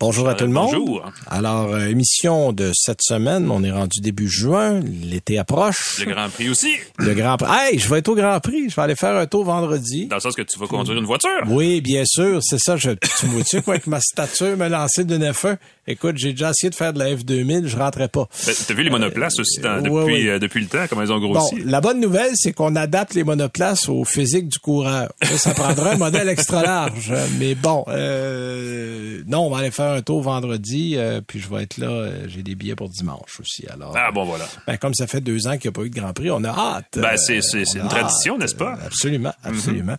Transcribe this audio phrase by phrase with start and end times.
[0.00, 0.66] Bonjour à tout le monde.
[0.72, 1.04] bonjour.
[1.28, 6.00] Alors, euh, émission de cette semaine, on est rendu début juin, l'été approche.
[6.04, 6.74] Le Grand Prix aussi.
[6.98, 7.50] Le Grand Prix.
[7.50, 8.68] Hey, je vais être au Grand Prix.
[8.68, 10.06] Je vais aller faire un tour vendredi.
[10.06, 11.30] Dans le sens que tu vas conduire une voiture.
[11.46, 12.76] Oui, bien sûr, c'est ça.
[12.76, 15.56] Je, tu me vois-tu, quoi, avec ma stature, me lancer d'une F1?
[15.86, 18.26] Écoute, j'ai déjà essayé de faire de la F2000, je rentrais pas.
[18.46, 21.12] Ben, T'as vu les monoplaces aussi dans- ouais, depuis, euh, depuis le temps, comment ils
[21.12, 21.56] ont Bon, grossi?
[21.62, 25.12] la bonne nouvelle, c'est qu'on adapte les monoplaces au physique du coureur.
[25.22, 27.12] Ça, ça prendra un modèle extra large.
[27.38, 31.62] Mais bon, euh, non, on va aller faire un tour vendredi, euh, puis je vais
[31.62, 31.88] être là.
[31.88, 33.64] euh, J'ai des billets pour dimanche aussi.
[33.68, 34.44] Alors, Ah bon, voilà.
[34.66, 36.42] ben, comme ça fait deux ans qu'il n'y a pas eu de Grand Prix, on
[36.44, 36.98] a hâte.
[36.98, 37.40] Ben, c'est-
[37.74, 38.76] une tradition, n'est-ce pas?
[38.84, 39.92] Absolument, absolument.
[39.92, 39.96] Euh,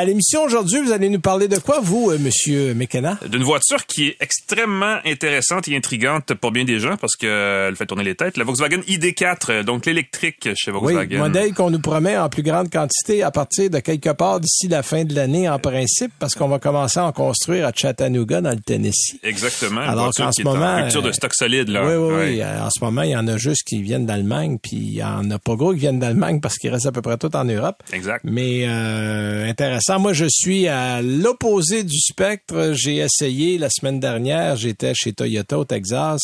[0.00, 3.18] à l'émission aujourd'hui, vous allez nous parler de quoi, vous, Monsieur McKenna?
[3.28, 7.86] D'une voiture qui est extrêmement intéressante et intrigante pour bien des gens parce qu'elle fait
[7.86, 8.36] tourner les têtes.
[8.36, 11.18] La Volkswagen ID4, euh, donc l'électrique chez Oui, Volkswagen.
[11.18, 14.82] modèle qu'on nous promet en plus grande quantité à partir de quelque part d'ici la
[14.82, 18.50] fin de l'année en principe, parce qu'on va commencer à en construire à Chattanooga dans
[18.50, 19.15] le Tennessee.
[19.22, 19.80] Exactement.
[19.80, 21.84] Alors qu'en ce moment, culture de euh, stock solide, là.
[21.86, 22.40] Oui, oui, oui.
[22.42, 25.02] Euh, En ce moment, il y en a juste qui viennent d'Allemagne, puis il y
[25.04, 27.44] en a pas gros qui viennent d'Allemagne parce qu'ils restent à peu près tout en
[27.44, 27.82] Europe.
[27.92, 28.24] Exact.
[28.24, 29.98] Mais euh, intéressant.
[29.98, 32.72] Moi, je suis à l'opposé du spectre.
[32.74, 36.20] J'ai essayé la semaine dernière, j'étais chez Toyota au Texas.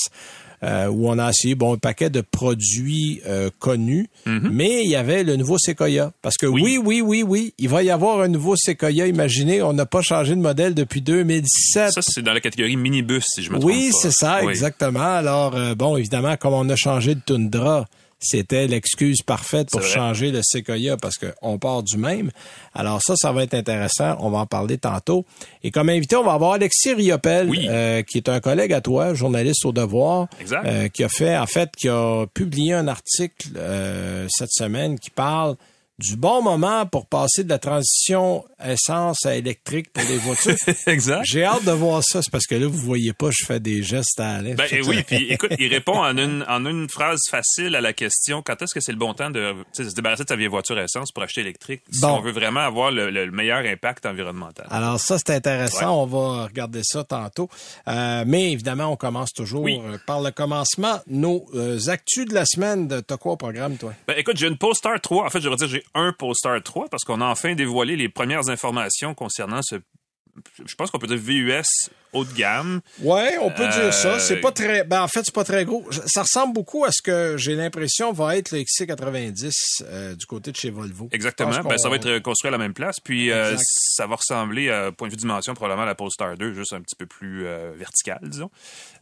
[0.65, 4.97] Euh, où on a essayé bon un paquet de produits euh, connus, mais il y
[4.97, 6.13] avait le nouveau Sequoia.
[6.23, 6.79] Parce que oui.
[6.83, 9.07] oui, oui, oui, il va y avoir un nouveau Sequoia.
[9.07, 11.93] Imaginez, on n'a pas changé de modèle depuis 2017.
[11.93, 13.99] Ça, c'est dans la catégorie minibus, si je me trompe Oui, pas.
[14.03, 14.51] c'est ça, Oui.
[14.51, 15.01] exactement.
[15.17, 17.87] Alors, euh, bon, évidemment, comme on a changé de Tundra,
[18.23, 22.31] c'était l'excuse parfaite pour changer le Sequoia parce qu'on part du même.
[22.75, 24.17] Alors ça, ça va être intéressant.
[24.21, 25.25] On va en parler tantôt.
[25.63, 27.67] Et comme invité, on va avoir Alexis Riopel, Oui.
[27.69, 30.29] euh, qui est un collègue à toi, journaliste au Devoir,
[30.65, 35.11] euh, qui a fait, en fait, qui a publié un article euh, cette semaine qui
[35.11, 35.57] parle
[36.03, 40.55] du bon moment pour passer de la transition essence à électrique pour les voitures.
[40.87, 41.25] exact.
[41.25, 43.83] J'ai hâte de voir ça, c'est parce que là, vous voyez pas, je fais des
[43.83, 44.55] gestes à Alain.
[44.55, 48.43] Ben oui, puis écoute, il répond en une, en une phrase facile à la question
[48.43, 51.13] quand est-ce que c'est le bon temps de se débarrasser de sa vieille voiture essence
[51.13, 52.17] pour acheter électrique si Bon.
[52.17, 54.67] on veut vraiment avoir le, le- le meilleur impact environnemental?
[54.71, 56.03] Alors ça, c'est intéressant.
[56.03, 57.49] On va regarder ça tantôt.
[57.89, 59.81] Euh, mais évidemment, on commence toujours Oui.
[59.85, 61.01] euh, par le commencement.
[61.07, 62.89] Nos euh, actus de la semaine.
[62.89, 63.93] de- T'as quoi au programme, toi?
[64.07, 65.27] Ben écoute, j'ai une Polestar 3.
[65.27, 68.09] En fait, je devrais dire j'ai un Polestar 3 parce qu'on a enfin dévoilé les
[68.09, 69.77] premières informations concernant ce
[70.67, 72.81] je pense qu'on peut dire VUS haut de gamme.
[73.01, 74.15] Ouais, on peut dire ça.
[74.15, 74.85] Euh, C'est pas très.
[74.85, 75.87] Ben, en fait, c'est pas très gros.
[76.07, 80.53] Ça ressemble beaucoup à ce que j'ai l'impression va être le XC90 euh, du côté
[80.53, 81.09] de chez Volvo.
[81.13, 81.51] Exactement.
[81.63, 83.01] Ben, ça va être construit à la même place.
[83.01, 86.53] Puis euh, ça va ressembler, euh, point de vue dimension, probablement à la Polestar 2,
[86.53, 88.51] juste un petit peu plus euh, vertical, disons.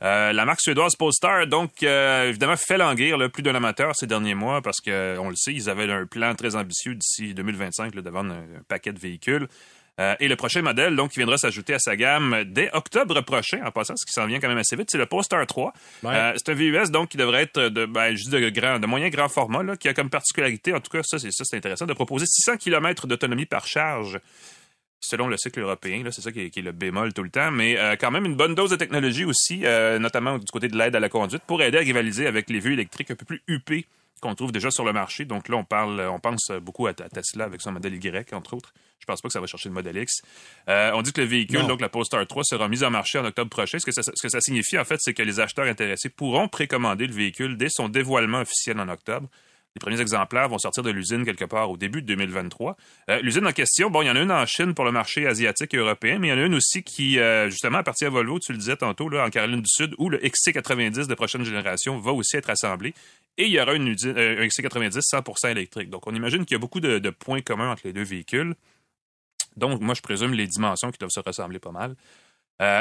[0.03, 4.07] Euh, la marque suédoise Polestar, donc, euh, évidemment, fait languir là, plus d'un amateur ces
[4.07, 7.95] derniers mois parce que, on le sait, ils avaient un plan très ambitieux d'ici 2025
[7.95, 9.49] là, de vendre un, un paquet de véhicules.
[9.99, 13.61] Euh, et le prochain modèle, donc, qui viendra s'ajouter à sa gamme dès octobre prochain,
[13.65, 15.73] en passant, ce qui s'en vient quand même assez vite, c'est le Polestar 3.
[16.03, 16.15] Ouais.
[16.15, 19.09] Euh, c'est un VUS, donc, qui devrait être de, ben, dis de, grand, de moyen
[19.09, 21.87] grand format, là, qui a comme particularité, en tout cas, ça, c'est ça, c'est intéressant,
[21.87, 24.21] de proposer 600 km d'autonomie par charge
[25.01, 26.03] selon le cycle européen.
[26.05, 27.51] là, C'est ça qui est, qui est le bémol tout le temps.
[27.51, 30.77] Mais euh, quand même une bonne dose de technologie aussi, euh, notamment du côté de
[30.77, 33.43] l'aide à la conduite, pour aider à rivaliser avec les vues électriques un peu plus
[33.49, 33.87] huppées
[34.21, 35.25] qu'on trouve déjà sur le marché.
[35.25, 38.73] Donc là, on parle, on pense beaucoup à, Tesla avec son modèle Y, entre autres.
[38.99, 40.21] Je pense pas que ça va chercher le modèle X.
[40.69, 41.69] Euh, on dit que le véhicule, Non.
[41.69, 43.79] donc la Polestar 3, sera mis en marché en octobre prochain.
[43.79, 46.49] Ce que ça, ce que ça signifie, en fait, c'est que les acheteurs intéressés pourront
[46.49, 49.29] précommander le véhicule dès son dévoilement officiel en octobre.
[49.77, 52.77] Les premiers exemplaires vont sortir de l'usine quelque part au début de 2023.
[53.09, 55.29] Euh, l'usine en question, bon, il y en a une en Chine pour le marché
[55.29, 58.11] asiatique et européen, mais il y en a une aussi qui, euh, justement, appartient à
[58.11, 61.45] Volvo, tu le disais tantôt, là, en Caroline du Sud, où le XC90 de prochaine
[61.45, 62.95] génération va aussi être assemblé.
[63.39, 65.89] Et il y aura euh, un XC90 100% électrique.
[65.89, 68.57] Donc, on imagine qu'il y a beaucoup de, points communs entre les deux véhicules.
[69.57, 71.95] Donc, moi, je présume les dimensions qui doivent se ressembler pas mal.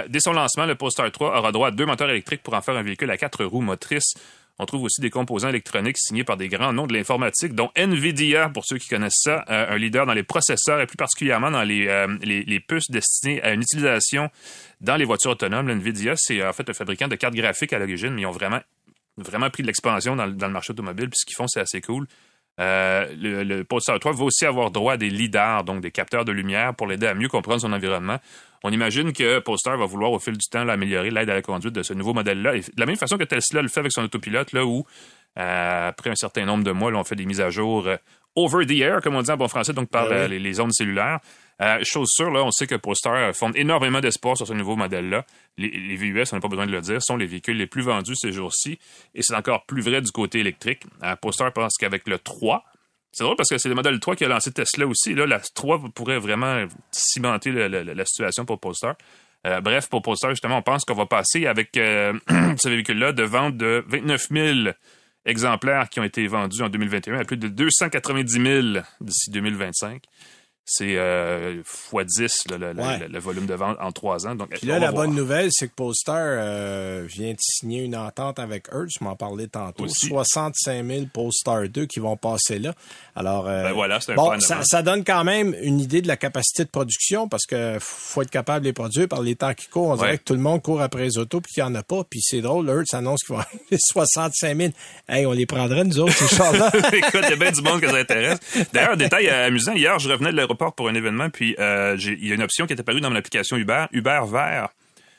[0.10, 2.76] Dès son lancement, le Polestar 3 aura droit à deux moteurs électriques pour en faire
[2.76, 4.14] un véhicule à quatre roues motrices.
[4.62, 8.50] On trouve aussi des composants électroniques signés par des grands noms de l'informatique, dont Nvidia,
[8.50, 11.64] pour ceux qui connaissent ça, euh, un leader dans les processeurs et plus particulièrement dans
[11.64, 14.30] les, euh, puces destinées à une utilisation
[14.82, 15.70] dans les voitures autonomes.
[15.70, 19.50] Nvidia, c'est en fait un fabricant de cartes graphiques à l'origine, mais ils ont vraiment,
[19.50, 21.10] pris de l'expansion dans, le marché automobile.
[21.10, 22.06] Puis ce qu'ils font, c'est assez cool.
[22.60, 26.26] Euh, le, le Polestar 3 va aussi avoir droit à des lidars, donc des capteurs
[26.26, 28.20] de lumière pour l'aider à mieux comprendre son environnement.
[28.64, 31.74] On imagine que Polestar va vouloir au fil du temps améliorer l'aide à la conduite
[31.74, 32.58] de ce nouveau modèle-là.
[32.58, 34.86] de la même façon que Tesla le fait avec son autopilote, là où
[35.38, 37.98] euh, après un certain nombre de mois, là, on fait des mises à jour euh,
[38.36, 40.74] over the air, comme on dit en bon français, donc par Ah les, les ondes
[40.74, 41.20] cellulaires.
[41.62, 45.26] Euh, chose sûre, là, on sait que Polestar fonde énormément d'espoir sur ce nouveau modèle-là.
[45.58, 47.82] Les, les, VUS, on n'a pas besoin de le dire, sont les véhicules les plus
[47.82, 48.80] vendus ces jours-ci.
[49.14, 50.84] Et c'est encore plus vrai du côté électrique.
[51.04, 52.64] Euh, Polestar pense qu'avec le 3,
[53.12, 55.14] c'est drôle parce que c'est le modèle 3 qui a lancé Tesla aussi.
[55.14, 58.96] Là, la 3 pourrait vraiment cimenter la situation pour Polestar.
[59.48, 62.14] Euh, bref, pour Polestar, justement, on pense qu'on va passer avec euh,
[62.58, 64.58] ce véhicule-là de vente de 29 000
[65.26, 70.04] exemplaires qui ont été vendus en 2021 à plus de 290 000 d'ici 2025
[70.72, 73.00] c'est euh, x10 le, le, ouais.
[73.00, 74.36] le, le, volume de vente en trois ans.
[74.36, 75.06] Donc, Puis là, la voir.
[75.06, 79.16] bonne nouvelle, c'est que Polestar euh, vient de signer une entente avec Hertz, je m'en
[79.16, 79.86] parlais tantôt.
[79.86, 80.08] Aussi.
[80.08, 82.74] 65 000 Polestar 2 qui vont passer là.
[83.16, 86.18] Alors, euh, ben voilà, un bon, ça, ça, donne quand même une idée de la
[86.18, 89.68] capacité de production parce que faut être capable de les produire par les temps qui
[89.68, 89.90] courent.
[89.90, 91.84] On dirait que tout le monde court après les autos puis qu'il n'y en a
[91.84, 92.04] pas.
[92.04, 94.70] Puis c'est drôle, Hertz annonce qu'ils vont avoir 65 000.
[95.08, 96.72] Hey, on les prendrait, nous autres, ces chars-là.
[96.94, 98.40] Écoute, il y a bien du monde que ça intéresse.
[98.72, 102.28] D'ailleurs, un détail amusant, hier, je revenais de l'aéroport pour un événement, puis euh, il
[102.28, 104.70] y a une option qui est apparue dans mon application Uber, Uber Vert,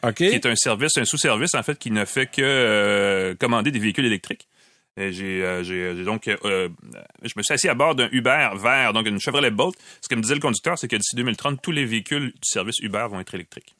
[0.02, 0.28] okay.
[0.28, 3.78] qui est un service, un sous-service, en fait, qui ne fait que euh, commander des
[3.78, 4.48] véhicules électriques.
[4.96, 6.68] J'ai euh, donc, euh,
[7.22, 9.76] je me suis assis à bord d'un Uber vert, donc une Chevrolet Bolt.
[10.02, 12.78] Ce que me disait le conducteur, c'est que d'ici 2030, tous les véhicules du service
[12.80, 13.74] Uber vont être électriques.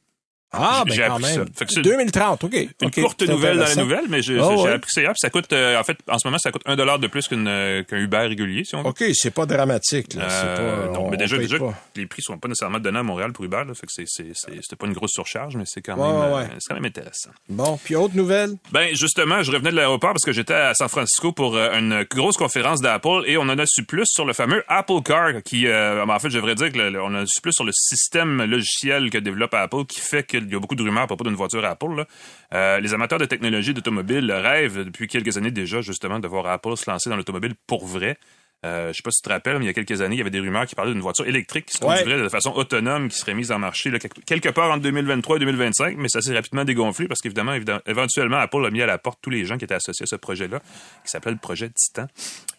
[0.53, 1.47] Ah, ben quand même.
[1.83, 2.55] 2030, OK.
[2.55, 3.03] Une okay.
[3.03, 4.73] courte nouvelle dans la nouvelle, mais j'ai oh, ouais.
[4.73, 5.13] appris ça hier.
[5.17, 7.83] Ça coûte, euh, en fait, en ce moment, ça coûte un dollar de plus qu'un
[7.85, 8.89] qu Uber régulier, si on veut.
[8.89, 10.15] OK, c'est pas dramatique.
[10.15, 10.25] Là.
[10.31, 11.59] Euh, pas, non, on, mais déjà, déjà
[11.97, 14.87] les prix sont pas nécessairement donnés à Montréal pour Uber, là, fait que c'était pas
[14.87, 16.55] une grosse surcharge, mais c'est quand, ouais, même, ouais.
[16.55, 17.31] euh, quand même intéressant.
[17.49, 18.57] Bon, puis autre nouvelle?
[18.73, 22.05] Ben, justement, je revenais de l'aéroport parce que j'étais à San Francisco pour euh, une
[22.11, 25.67] grosse conférence d'Apple et on en a su plus sur le fameux Apple Car qui,
[25.67, 29.19] euh, en fait, je devrais dire qu'on a su plus sur le système logiciel que
[29.19, 31.95] développe Apple qui fait qu'il y a beaucoup de rumeurs à propos d'une voiture Apple.
[31.97, 32.07] Là.
[32.55, 36.77] Euh, les amateurs de technologie d'automobile rêvent depuis quelques années déjà justement de voir Apple
[36.77, 38.19] se lancer dans l'automobile pour vrai.
[38.67, 40.19] Euh, je sais pas si tu te rappelles, mais il y a quelques années, il
[40.19, 42.23] y avait des rumeurs qui parlaient d'une voiture électrique qui se conduirait ouais.
[42.23, 45.97] de façon autonome, qui serait mise en marché là, quelque part entre 2023 et 2025,
[45.97, 47.55] mais ça s'est rapidement dégonflé parce qu'évidemment,
[47.87, 50.17] éventuellement, Apple a mis à la porte tous les gens qui étaient associés à ce
[50.17, 50.61] projet-là,
[51.05, 52.07] qui s'appelle le projet Titan.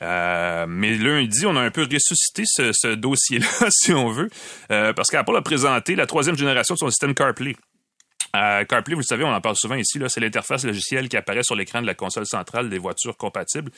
[0.01, 4.29] Euh, mais lundi, on a un peu ressuscité ce, ce dossier-là, si on veut,
[4.71, 7.55] euh, parce qu'Apple a présenté la troisième génération de son système CarPlay.
[8.33, 11.55] CarPlay, vous le savez, on en parle souvent ici, c'est l'interface logicielle qui apparaît sur
[11.55, 13.71] l'écran de la console centrale des voitures compatibles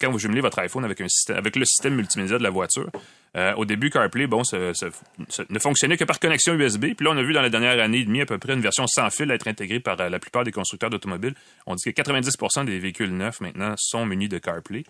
[0.00, 2.88] quand vous jumelez votre iPhone avec, le système multimédia de la voiture.
[3.36, 6.94] Euh, au début, CarPlay, bon, ne fonctionnait que par connexion USB.
[6.96, 8.60] Puis là, on a vu dans la dernière année et demie à peu près une
[8.60, 11.34] version sans fil être intégrée par euh, la plupart des constructeurs d'automobiles.
[11.66, 14.84] On dit que 90% des véhicules neufs maintenant sont munis de CarPlay.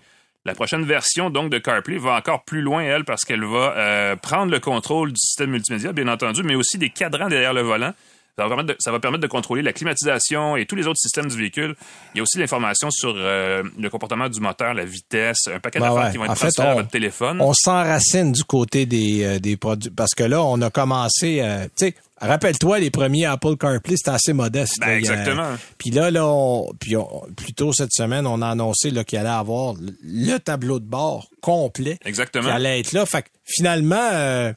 [0.44, 4.16] La prochaine version donc de CarPlay va encore plus loin, elle, parce qu'elle va euh,
[4.16, 7.92] prendre le contrôle du système multimédia, bien entendu, mais aussi des cadrans derrière le volant.
[8.38, 11.26] Ça va, de, ça va, permettre de, contrôler la climatisation et tous les autres systèmes
[11.26, 11.74] du véhicule.
[12.14, 15.80] Il y a aussi l'information sur euh, le comportement du moteur, la vitesse, un paquet
[15.80, 16.12] ben d'affaires ouais.
[16.12, 17.40] qui vont être transférées à votre téléphone.
[17.40, 19.90] On s'enracine du côté des, euh, des produits.
[19.90, 24.10] Parce que là, on a commencé, euh, tu sais, rappelle-toi, les premiers Apple CarPlay, c'était
[24.10, 24.74] assez modeste.
[24.78, 25.48] Ben, là, exactement.
[25.76, 29.28] Puis là, là, on, puis on, plus tôt cette semaine, on a annoncé qu'il allait
[29.28, 31.98] avoir le tableau de bord complet.
[32.04, 32.44] Exactement.
[32.44, 33.04] Qui allait être là.
[33.04, 34.52] Fait que finalement, euh,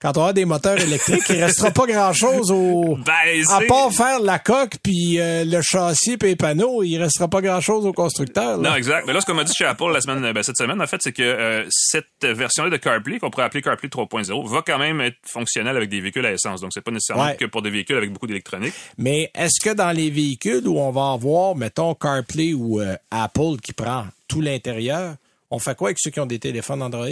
[0.00, 2.96] quand on aura des moteurs électriques, il restera pas grand-chose au...
[3.04, 3.12] Ben,
[3.50, 7.40] à part faire la coque, puis euh, le châssis, puis les panneaux, il restera pas
[7.40, 8.58] grand-chose au constructeur.
[8.58, 8.70] Là.
[8.70, 9.04] Non, exact.
[9.06, 11.00] Mais là, ce qu'on m'a dit chez Apple la semaine, ben, cette semaine, en fait,
[11.00, 15.00] c'est que euh, cette version-là de CarPlay, qu'on pourrait appeler CarPlay 3.0, va quand même
[15.00, 16.60] être fonctionnelle avec des véhicules à essence.
[16.60, 17.36] Donc, c'est pas nécessairement Ouais.
[17.36, 18.74] que pour des véhicules avec beaucoup d'électronique.
[18.98, 23.56] Mais est-ce que dans les véhicules où on va avoir, mettons, CarPlay ou euh, Apple
[23.62, 25.14] qui prend tout l'intérieur,
[25.50, 27.06] on fait quoi avec ceux qui ont des téléphones Android?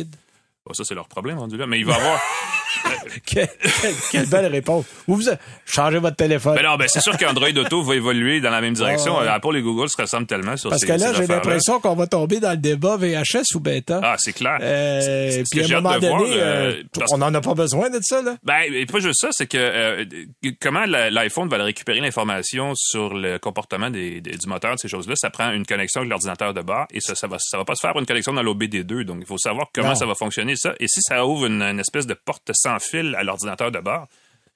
[0.66, 1.66] Bon, ça, c'est leur problème rendu là.
[1.66, 2.20] Mais il va avoir...
[3.26, 4.84] quelle, belle réponse.
[5.06, 5.22] Vous, vous
[5.66, 6.54] changez votre téléphone.
[6.56, 9.18] Ben non, ben c'est sûr qu'Android Auto va évoluer dans la même direction.
[9.18, 9.34] Ah.
[9.34, 12.06] Apple et Google se ressemblent tellement sur Parce ces que là, j'ai l'impression qu'on va
[12.06, 14.00] tomber dans le débat VHS ou bêta.
[14.02, 14.58] Ah, c'est clair.
[14.60, 17.90] Euh, puis à un moment donné, voir, euh, euh, parce- on n'en a pas besoin
[17.90, 18.36] de ça, là.
[18.42, 20.04] Ben, et pas juste ça, c'est que euh,
[20.60, 25.14] comment l'iPhone va récupérer l'information sur le comportement des, des- du moteur de ces choses-là,
[25.16, 27.74] ça prend une connexion avec l'ordinateur de bord et ça, ça va, ça va pas
[27.74, 29.04] se faire par une connexion dans l'OBD2.
[29.04, 29.94] Donc, il faut savoir comment Non.
[29.94, 30.74] ça va fonctionner ça.
[30.80, 34.06] Et si ça ouvre une, une espèce de porte sans fil à l'ordinateur de bord,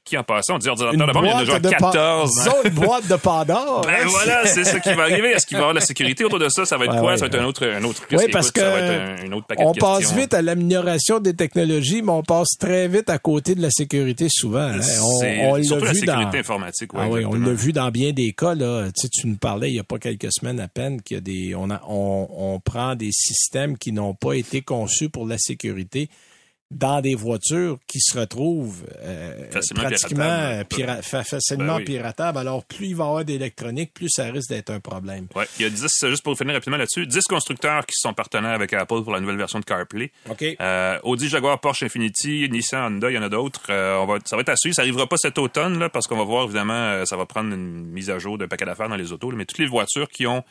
[0.05, 2.31] qui, en passant, on dit ordinateur Une de bord, il y en a Pa- 14.
[2.35, 3.83] Disons une boîte de Pandore.
[3.83, 5.33] Ben hein, voilà, c'est ça qui va arriver.
[5.33, 6.65] Est-ce qu'il va y avoir la sécurité autour de ça?
[6.65, 7.17] Ça va être Ouais, quoi?
[7.19, 9.29] Ça va être un autre, un autre Oui, parce Écoute, ça va que être un,
[9.29, 12.89] un autre paquet on de passe vite à l'amélioration des technologies, mais on passe très
[12.89, 14.61] vite à côté de la sécurité souvent.
[14.61, 14.81] hein.
[15.03, 16.15] On, on l'a surtout la vu dans...
[16.15, 16.95] sécurité informatique.
[16.95, 18.55] ouais, Ah oui, on l'a vu dans bien des cas.
[18.55, 18.87] Là.
[18.87, 21.19] Tu, sais, tu nous parlais il n'y a pas quelques semaines à peine qu'il y
[21.19, 21.55] a des.
[21.55, 26.09] On, a, on, on prend des systèmes qui n'ont pas été conçus pour la sécurité
[26.71, 30.67] dans des voitures qui se retrouvent euh, Facilement pratiquement piratables.
[30.69, 31.85] pira- fa- facilement Ben oui.
[31.85, 32.37] piratables.
[32.39, 35.29] Alors, plus il va y avoir d'électronique, plus ça risque d'être un problème.
[35.35, 38.53] Ouais, il y a 10, juste pour finir rapidement là-dessus, 10 constructeurs qui sont partenaires
[38.53, 40.13] avec Apple pour la nouvelle version de CarPlay.
[40.29, 40.45] OK.
[40.61, 43.63] Euh, Audi, Jaguar, Porsche, Infiniti, Nissan, Honda, il y en a d'autres.
[43.71, 44.75] Euh, on va, ça va être à suivre.
[44.77, 47.55] Ça arrivera pas cet automne, là, parce qu'on va voir, évidemment, euh, ça va prendre
[47.55, 49.31] une mise à jour d'un paquet d'affaires dans les autos.
[49.31, 49.39] là.
[49.39, 50.45] mais toutes les voitures qui ont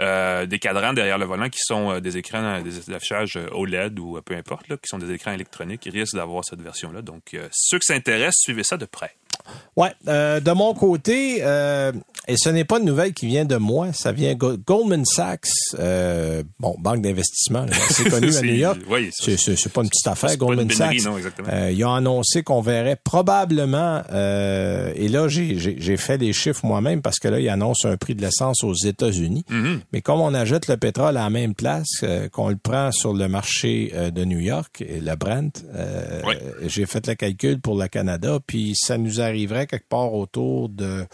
[0.00, 3.98] euh, des cadrans derrière le volant, qui sont euh, des écrans, euh, des affichages OLED
[3.98, 7.02] ou peu importe, qui sont des écrans électroniques, ils risquent d'avoir cette version-là.
[7.02, 9.14] Donc, ceux qui s'intéressent, suivez ça de près.
[9.76, 11.92] Ouais, euh, de mon côté, euh,
[12.28, 15.48] et ce n'est pas une nouvelle qui vient de moi, ça vient Go- Goldman Sachs,
[15.78, 18.78] euh, bon, banque d'investissement, c'est connu à New York.
[18.90, 21.02] oui, c'est, pas une petite affaire, Goldman Sachs.
[21.04, 21.48] non, exactement.
[21.50, 27.00] Euh, ils ont annoncé qu'on verrait probablement, euh, et là j'ai, fait les chiffres moi-même
[27.02, 29.78] parce que là ils annoncent un prix de l'essence aux États-Unis, Mm-hmm.
[29.92, 33.12] mais comme on achète le pétrole à la même place, euh, qu'on le prend sur
[33.14, 36.34] le marché euh, de New York, et le Brent, euh, Oui.
[36.66, 41.06] j'ai fait le calcul pour le Canada, puis ça nous arriverait quelque part autour de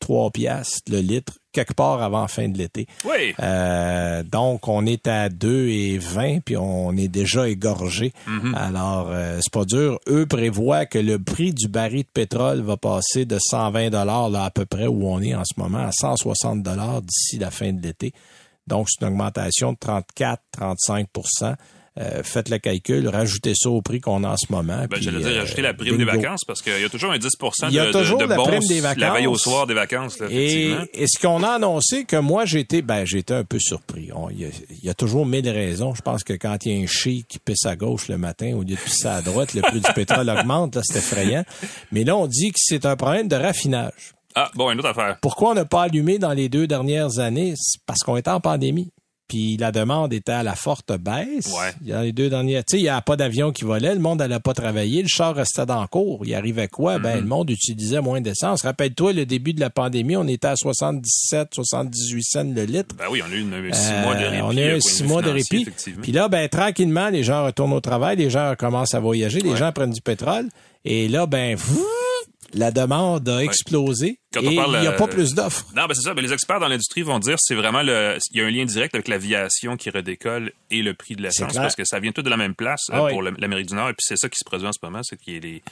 [0.00, 2.86] 3 piastres le litre, quelque part avant la fin de l'été.
[3.04, 3.34] Oui.
[3.40, 8.12] Euh, donc, on est à 2 et 20, puis on est déjà égorgé.
[8.54, 9.98] Alors, euh, c'est pas dur.
[10.08, 14.44] Eux prévoient que le prix du baril de pétrole va passer de 120 dollars là
[14.44, 17.72] à peu près où on est en ce moment à 160 dollars d'ici la fin
[17.72, 18.12] de l'été.
[18.68, 21.06] Donc, c'est une augmentation de 34-35
[21.98, 24.84] euh, Faites le calcul, rajoutez ça au prix qu'on a en ce moment.
[24.90, 27.18] Ben, J'allais dire, euh, rajouter la prime des vacances parce qu'il y a toujours un
[27.18, 27.28] 10
[27.68, 29.40] Il y a de, toujours de, de la prime des La veille au vacances.
[29.42, 30.74] soir des vacances, là, Et,
[31.06, 34.10] ce qu'on a annoncé, que moi, été, ben, été un peu surpris.
[34.32, 35.94] Il y, a- il y a toujours mille raisons.
[35.94, 38.52] Je pense que quand il y a un chi qui pisse à gauche le matin
[38.54, 40.76] au lieu de pisser à droite, le prix du pétrole augmente.
[40.76, 41.44] Là, c'est effrayant.
[41.92, 43.92] Mais là, on dit que c'est un problème de raffinage.
[44.34, 45.16] Ah, bon, une autre affaire.
[45.22, 47.54] Pourquoi on n'a pas allumé dans les deux dernières années?
[47.56, 48.90] C'est parce qu'on était en pandémie.
[49.28, 51.46] Puis la demande était à la forte baisse.
[51.48, 51.72] Ouais.
[51.82, 52.64] Il y a les deux dernières.
[52.64, 55.08] Tu sais, il n'y a pas d'avion qui volait, le monde n'allait pas travailler, le
[55.08, 56.20] char restait dans le cours.
[56.24, 56.98] Il arrivait quoi?
[57.00, 58.62] Ben, le monde utilisait moins d'essence.
[58.62, 62.94] Rappelle-toi, le début de la pandémie, on était à 77, 78 cents le litre.
[62.96, 64.42] Ben oui, on a eu une, six mois de Euh, répit.
[64.44, 65.66] on a eu six mois de répit.
[66.02, 69.50] Puis là, ben, tranquillement, les gens retournent au travail, les gens commencent à voyager, les
[69.50, 69.56] Ouais.
[69.56, 70.46] gens prennent du pétrole.
[70.84, 71.84] Et là, ben, vous,
[72.54, 74.18] la demande a explosé.
[74.32, 75.66] Quand et on parle, il n'y a euh, pas plus d'offres.
[75.74, 76.14] Non, ben c'est ça.
[76.14, 78.18] Ben, les experts dans l'industrie vont dire c'est vraiment le.
[78.32, 81.54] Il y a un lien direct avec l'aviation qui redécolle et le prix de l'essence
[81.54, 83.12] parce que ça vient tout de la même place Ah euh, oui.
[83.12, 85.16] pour l'Amérique du Nord et puis c'est ça qui se produit en ce moment, c'est
[85.16, 85.62] que les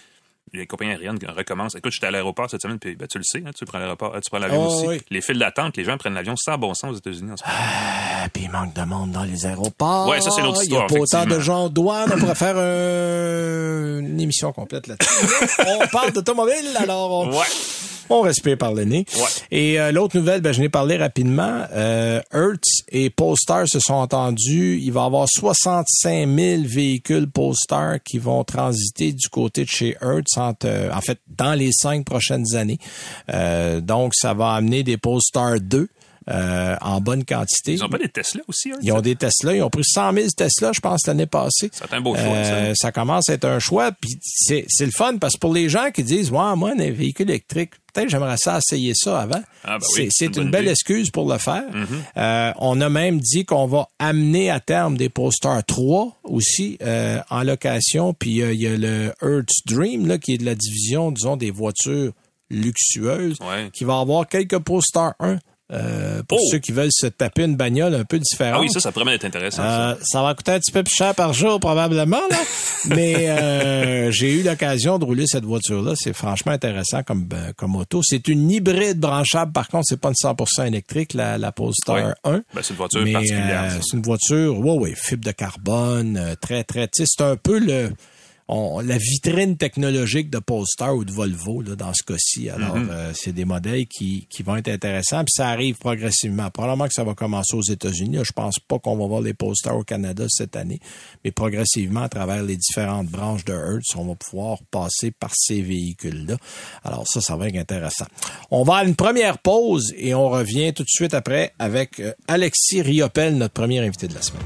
[0.55, 1.75] les compagnies aériennes recommencent.
[1.75, 4.15] Écoute, j'étais à l'aéroport cette semaine, puis ben, tu le sais, hein, tu prends l'aéroport,
[4.15, 4.87] euh, tu prends l'avion Oh, aussi.
[4.89, 5.01] oui.
[5.11, 7.57] Les files d'attente, les gens prennent l'avion sans bon sens aux États-Unis en ce moment.
[7.59, 10.09] Ah, puis il manque de monde dans les aéroports.
[10.09, 12.11] Ouais, ça, c'est une autre Il n'y a histoire, pas autant de gens en douane.
[12.15, 15.27] On pourrait faire euh, une émission complète là-dessus.
[15.83, 17.45] on parle d'automobile, alors on, Ouais.
[18.11, 19.05] on respire par le nez.
[19.17, 19.23] Ouais.
[19.51, 21.65] Et euh, l'autre nouvelle, ben, je n'ai parlé rapidement.
[21.73, 24.79] Euh, Hertz et Polestar se sont entendus.
[24.83, 29.97] Il va y avoir 65 000 véhicules Polestar qui vont transiter du côté de chez
[30.01, 32.79] Hertz, euh, en fait, dans les cinq prochaines années.
[33.33, 35.89] Euh, donc, ça va amener des Polestar 2
[36.31, 37.73] euh, en bonne quantité.
[37.75, 39.55] Ils ont pas des Tesla aussi, hein, Ils ont des Tesla.
[39.55, 41.71] Ils ont pris 100 000 Tesla, je pense, l'année passée.
[41.73, 42.87] C'est un beau choix, Euh, ça.
[42.87, 43.93] ça commence à être un choix.
[43.93, 46.91] Puis c'est c'est le fun parce que pour les gens qui disent, ouais, moi, un
[46.91, 49.43] véhicule électrique, peut-être j'aimerais ça essayer ça avant.
[49.65, 50.71] Ah, ben c'est oui, c'est c'est une belle idée.
[50.71, 50.73] Mm-hmm.
[50.73, 51.63] excuse pour le faire.
[52.17, 57.21] Euh, on a même dit qu'on va amener à terme des Polestar 3 aussi euh,
[57.31, 58.15] en location.
[58.15, 61.37] Puis euh, il y a le Hertz Dream là, qui est de la division, disons,
[61.37, 62.13] des voitures
[62.51, 63.71] luxueuses, Ouais.
[63.73, 65.39] qui va avoir quelques Polestar 1.
[65.73, 66.49] Euh, pour Oh!
[66.51, 68.57] ceux qui veulent se taper une bagnole un peu différente.
[68.59, 69.63] Ah oui, ça, ça promet d'être intéressant.
[69.63, 72.37] Euh, ça va coûter un petit peu plus cher par jour probablement là,
[72.89, 77.53] mais euh, j'ai eu l'occasion de rouler cette voiture là, c'est franchement intéressant comme euh,
[77.57, 78.03] comme auto.
[78.05, 82.13] C'est une hybride branchable par contre, c'est pas une 100% électrique la la Polestar Ouais.
[82.25, 82.33] 1.
[82.33, 83.65] Ben, c'est une voiture mais particulière.
[83.73, 87.91] euh, c'est une voiture, ouais ouais, fibre de carbone, très très, c'est un peu le
[88.49, 92.51] on- la vitrine technologique de Polestar ou de Volvo là, dans ce cas-ci.
[92.51, 92.91] Alors, Mm-hmm.
[92.91, 95.25] euh, c'est des modèles qui, qui vont être intéressants.
[95.25, 96.51] Puis ça arrive progressivement.
[96.51, 98.19] Probablement que ça va commencer aux États-Unis.
[98.23, 100.81] Je pense pas qu'on va voir les Polestar au Canada cette année.
[101.25, 105.63] Mais progressivement, à travers les différentes branches de Hertz, on va pouvoir passer par ces
[105.63, 106.37] véhicules-là.
[106.85, 108.07] Alors ça, ça va être intéressant.
[108.51, 112.13] On va à une première pause et on revient tout de suite après avec euh,
[112.29, 114.43] Alexis Riopel, notre premier invité de la semaine.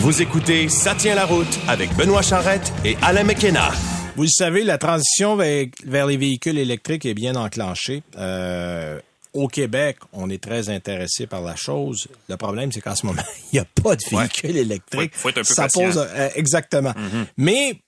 [0.00, 3.70] Vous écoutez Ça tient la route avec Benoît Charrette et Alain McKenna.
[4.16, 8.02] Vous le savez, la transition vers, les véhicules électriques est bien enclenchée.
[8.16, 8.98] Euh,
[9.34, 12.08] au Québec, on est très intéressé par la chose.
[12.30, 13.20] Le problème, c'est qu'en ce moment,
[13.52, 15.14] il n'y a pas de véhicules électriques.
[15.14, 16.94] Faut, être un peu Ça pose euh, exactement.
[16.96, 17.26] Mhm.
[17.36, 17.78] Mais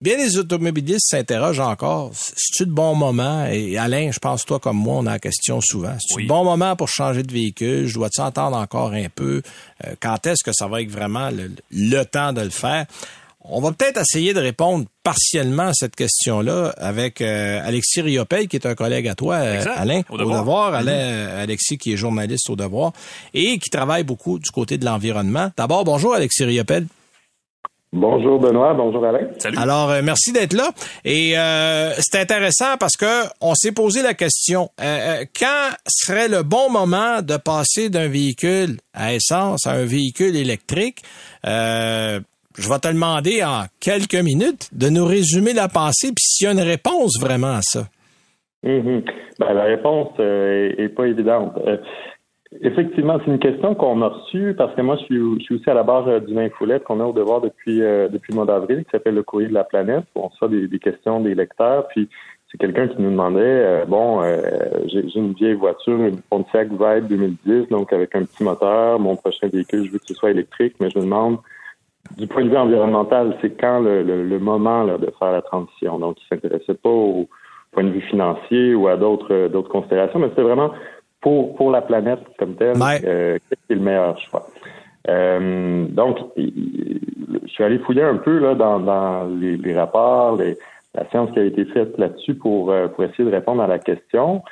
[0.00, 2.10] bien les automobilistes s'interrogent encore.
[2.14, 3.46] C'est-tu le bon moment?
[3.46, 5.94] Et Alain, je pense toi comme moi, on a la question souvent.
[5.98, 6.22] C'est-tu Oui.
[6.22, 7.86] le bon moment pour changer de véhicule?
[7.86, 9.42] Je dois-tu entendre encore un peu?
[9.86, 12.86] Euh, quand est-ce que ça va être vraiment le, le temps de le faire?
[13.50, 18.56] On va peut-être essayer de répondre partiellement à cette question-là avec euh, Alexis Riopel, qui
[18.56, 19.64] est un collègue à toi, euh.
[19.74, 20.40] Alain, Au Devoir.
[20.40, 20.74] Devoir.
[20.74, 22.92] Alain, euh, Alexis, qui est journaliste au Devoir
[23.32, 25.50] et qui travaille beaucoup du côté de l'environnement.
[25.56, 26.86] D'abord, bonjour Alexis Riopel.
[27.92, 29.28] Bonjour Benoît, bonjour Alain.
[29.38, 29.56] Salut.
[29.56, 30.70] Alors, euh, merci d'être là.
[31.06, 36.42] Et euh, c'est intéressant parce que on s'est posé la question euh, quand serait le
[36.42, 41.02] bon moment de passer d'un véhicule à essence à un véhicule électrique?
[41.46, 42.20] Euh,
[42.58, 46.48] je vais te demander en quelques minutes de nous résumer la pensée, puis s'il y
[46.48, 47.86] a une réponse vraiment à ça.
[48.64, 49.02] Mhm.
[49.38, 51.52] Ben, la réponse euh, est, est pas évidente.
[52.62, 55.68] Effectivement, c'est une question qu'on a reçue parce que moi, je suis, je suis aussi
[55.68, 58.46] à la barre euh, d'une infolette qu'on a au devoir depuis euh, depuis le mois
[58.46, 60.04] d'avril qui s'appelle le courrier de la planète.
[60.14, 62.08] où On reçoit des, des questions des lecteurs, puis
[62.50, 64.40] c'est quelqu'un qui nous demandait euh, bon, euh,
[64.86, 68.98] j'ai une vieille voiture, une Pontiac Vibe 2010, donc avec un petit moteur.
[68.98, 71.38] Mon prochain véhicule, je veux que ce soit électrique, mais je me demande
[72.16, 75.42] du point de vue environnemental, c'est quand le, le, le moment là, de faire la
[75.42, 75.98] transition?
[75.98, 77.28] Donc, il s'intéressait pas au
[77.72, 80.70] point de vue financier ou à d'autres d'autres considérations, mais c'était vraiment
[81.28, 83.00] pour pour la planète comme telle, Ouais.
[83.04, 84.46] euh, qu'est-ce qui est le meilleur choix?
[85.08, 90.56] Euh, donc, je suis allé fouiller un peu là dans, dans les, les rapports, les,
[90.94, 93.78] la science qui a été faite là-dessus pour euh, pour essayer de répondre à la
[93.78, 94.42] question.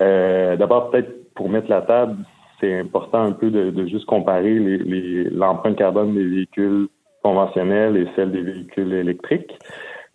[0.00, 2.16] Euh, D'abord, peut-être pour mettre la table,
[2.60, 6.86] c'est important un peu de, de juste comparer les- l'empreinte carbone des véhicules
[7.22, 9.54] conventionnels et celle des véhicules électriques.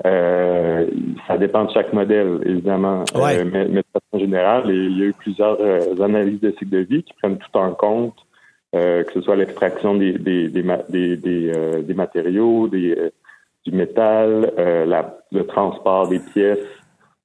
[0.06, 0.86] Euh,
[1.28, 3.04] ça dépend de chaque modèle, évidemment.
[3.16, 3.40] Ouais.
[3.40, 3.84] Euh, mais, mais
[4.14, 7.14] de façon générale, il y a eu plusieurs euh, analyses de cycle de vie qui
[7.22, 8.16] prennent tout en compte,
[8.76, 10.64] euh, que ce soit l'extraction des, des, des,
[11.18, 13.10] des, euh, des matériaux, des, euh,
[13.66, 16.60] du métal, euh, la- le transport des pièces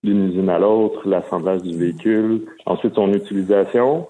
[0.02, 4.08] d'une usine à l'autre, l'assemblage du véhicule, ensuite son utilisation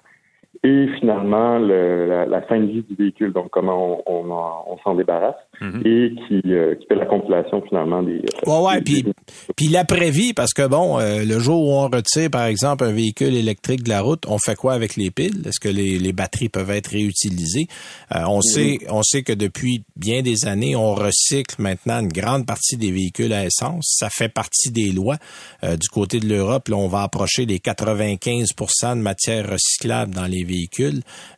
[0.65, 4.65] et finalement le- la, la fin de vie du véhicule, donc comment on, on, en-
[4.69, 5.83] on s'en débarrasse Mhm.
[5.85, 8.15] et qui, euh, qui fait la compilation finalement des...
[8.17, 9.13] euh, Ouais, ouais, des- puis,
[9.57, 13.35] puis l'après-vie, parce que bon, euh, le jour où on retire, par exemple, un véhicule
[13.37, 15.43] électrique de la route, on fait quoi avec les piles?
[15.47, 17.67] Est-ce que les, les batteries peuvent être réutilisées?
[18.15, 22.45] Euh, on sait, on sait que depuis bien des années, on recycle maintenant une grande
[22.47, 23.97] partie des véhicules à essence.
[24.01, 25.19] Ça fait partie des lois.
[25.63, 28.49] Euh, du côté de l'Europe, là, on va approcher les 95
[28.97, 30.52] de matière recyclable dans les véhicules,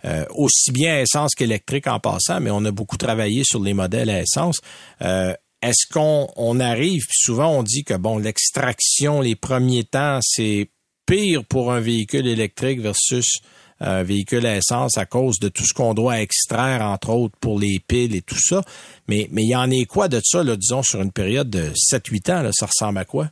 [0.04, 4.10] euh, aussi bien essence qu'électrique en passant, mais on a beaucoup travaillé sur les modèles
[4.10, 4.60] à essence.
[5.02, 10.68] Euh, est-ce qu'on on arrive, souvent on dit que bon, l'extraction, les premiers temps, c'est
[11.06, 13.40] pire pour un véhicule électrique versus
[13.80, 17.58] un véhicule à essence à cause de tout ce qu'on doit extraire, entre autres, pour
[17.58, 18.62] les piles et tout ça.
[19.08, 21.70] Mais mais il y en est quoi de ça, là, disons, sur une période de
[21.74, 23.26] 7-8 ans, ça ressemble à quoi?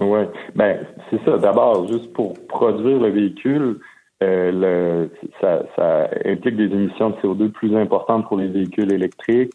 [0.00, 0.20] Oui,
[0.54, 1.38] ben c'est ça.
[1.38, 3.80] D'abord, juste pour produire le véhicule, euh,
[4.20, 9.54] le, ça, ça implique des émissions de CO2 plus importantes pour les véhicules électriques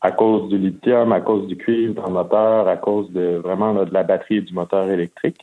[0.00, 3.72] à cause du lithium, à cause du cuivre dans le moteur, à cause de vraiment
[3.72, 5.40] là, de la batterie et du moteur électrique.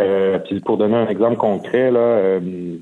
[0.00, 2.40] Euh, puis pour donner un exemple concret, là, euh,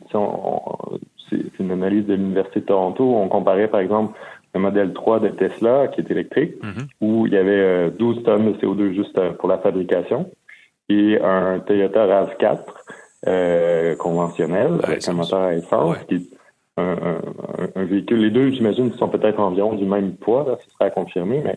[0.09, 3.05] si on- on- c'est une analyse de l'Université de Toronto.
[3.17, 4.17] On comparait par exemple
[4.55, 6.55] le modèle 3 de Tesla qui est électrique,
[7.01, 10.31] où il y avait euh, 12 tonnes de CO2 juste euh, pour la fabrication
[10.89, 12.61] et un Toyota RAV4
[13.27, 16.05] euh, conventionnel avec un moteur à essence Ouais.
[16.09, 16.23] qui est
[16.77, 18.21] un, un- un véhicule.
[18.21, 21.57] Les deux, j'imagine, sont peut-être environ du même poids, là, ce serait à confirmer, mais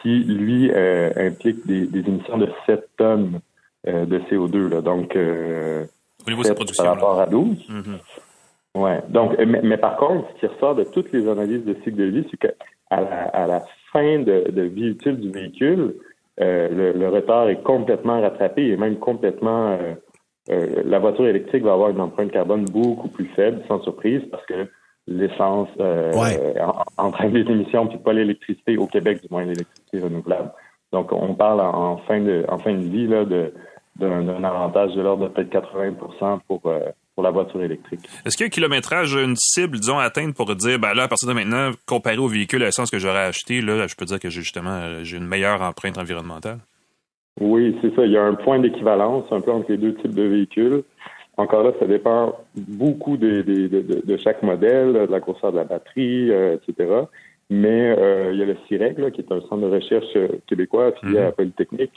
[0.00, 3.40] qui, lui, euh, implique des, des émissions de 7 tonnes
[3.86, 4.68] euh, de CO2.
[4.70, 6.84] Là, donc, Au niveau de sa 7 production.
[6.84, 7.00] par là.
[7.00, 7.68] rapport à 12.
[7.68, 7.98] Mhm.
[8.76, 9.00] Ouais.
[9.10, 12.04] Donc, mais, mais par contre, ce qui ressort de toutes les analyses de cycle de
[12.04, 12.54] vie, c'est que
[12.90, 13.62] à la, à la
[13.92, 15.94] fin de, de vie utile du véhicule,
[16.38, 19.78] le, le retard est complètement rattrapé et même complètement.
[20.50, 24.44] Euh, la voiture électrique va avoir une empreinte carbone beaucoup plus faible, sans surprise, parce
[24.46, 24.68] que
[25.06, 26.54] l'essence euh, Ouais.
[26.60, 30.50] en- entraîne des émissions, puis pas l'électricité au Québec, du moins l'électricité renouvelable.
[30.92, 33.52] Donc, on parle en, fin de en fin de vie là de
[33.96, 36.80] d'un d'un avantage de l'ordre de peut-être 80 pour euh,
[37.14, 38.08] pour la voiture électrique.
[38.26, 41.04] Est-ce qu'il y a un kilométrage, une cible, disons, à atteindre pour dire, ben là,
[41.04, 44.04] à partir de maintenant, comparé au véhicule à essence que j'aurais acheté, là, je peux
[44.04, 46.58] dire que j'ai justement euh, j'ai une meilleure empreinte environnementale?
[47.40, 48.04] Oui, c'est ça.
[48.06, 50.82] Il y a un point d'équivalence un peu entre les deux types de véhicules.
[51.36, 55.56] Encore là, ça dépend beaucoup des- de, de- de chaque modèle, de la grosseur de
[55.56, 56.88] la batterie, euh, etc.
[57.50, 57.96] mais
[58.32, 60.16] il y a le CIREG, qui est un centre de recherche
[60.46, 61.92] québécois affilié à la Polytechnique,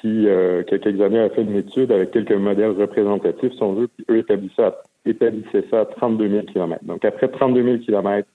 [0.00, 0.26] qui,
[0.68, 4.18] quelques années, a fait une étude avec quelques modèles représentatifs, si on veut, puis eux
[4.18, 6.84] établissaient ça, à 32 000 km.
[6.84, 8.28] Donc, après 32 000 km,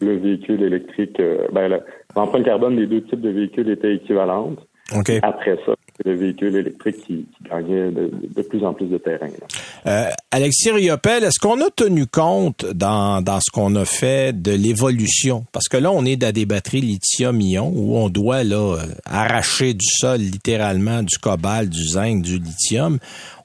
[0.00, 1.20] le véhicule électrique,
[1.52, 1.80] ben,
[2.16, 4.58] l'empreinte carbone des deux types de véhicules était équivalente.
[4.92, 5.72] Après ça,
[6.04, 9.28] le véhicule électrique qui, gagnait de, plus en plus de terrain.
[9.86, 14.52] Euh, Alexis Riopel, est-ce qu'on a tenu compte dans, dans ce qu'on a fait de
[14.52, 15.44] l'évolution?
[15.52, 19.86] Parce que là, on est dans des batteries lithium-ion où on doit là arracher du
[19.86, 22.98] sol littéralement du cobalt, du zinc, du lithium.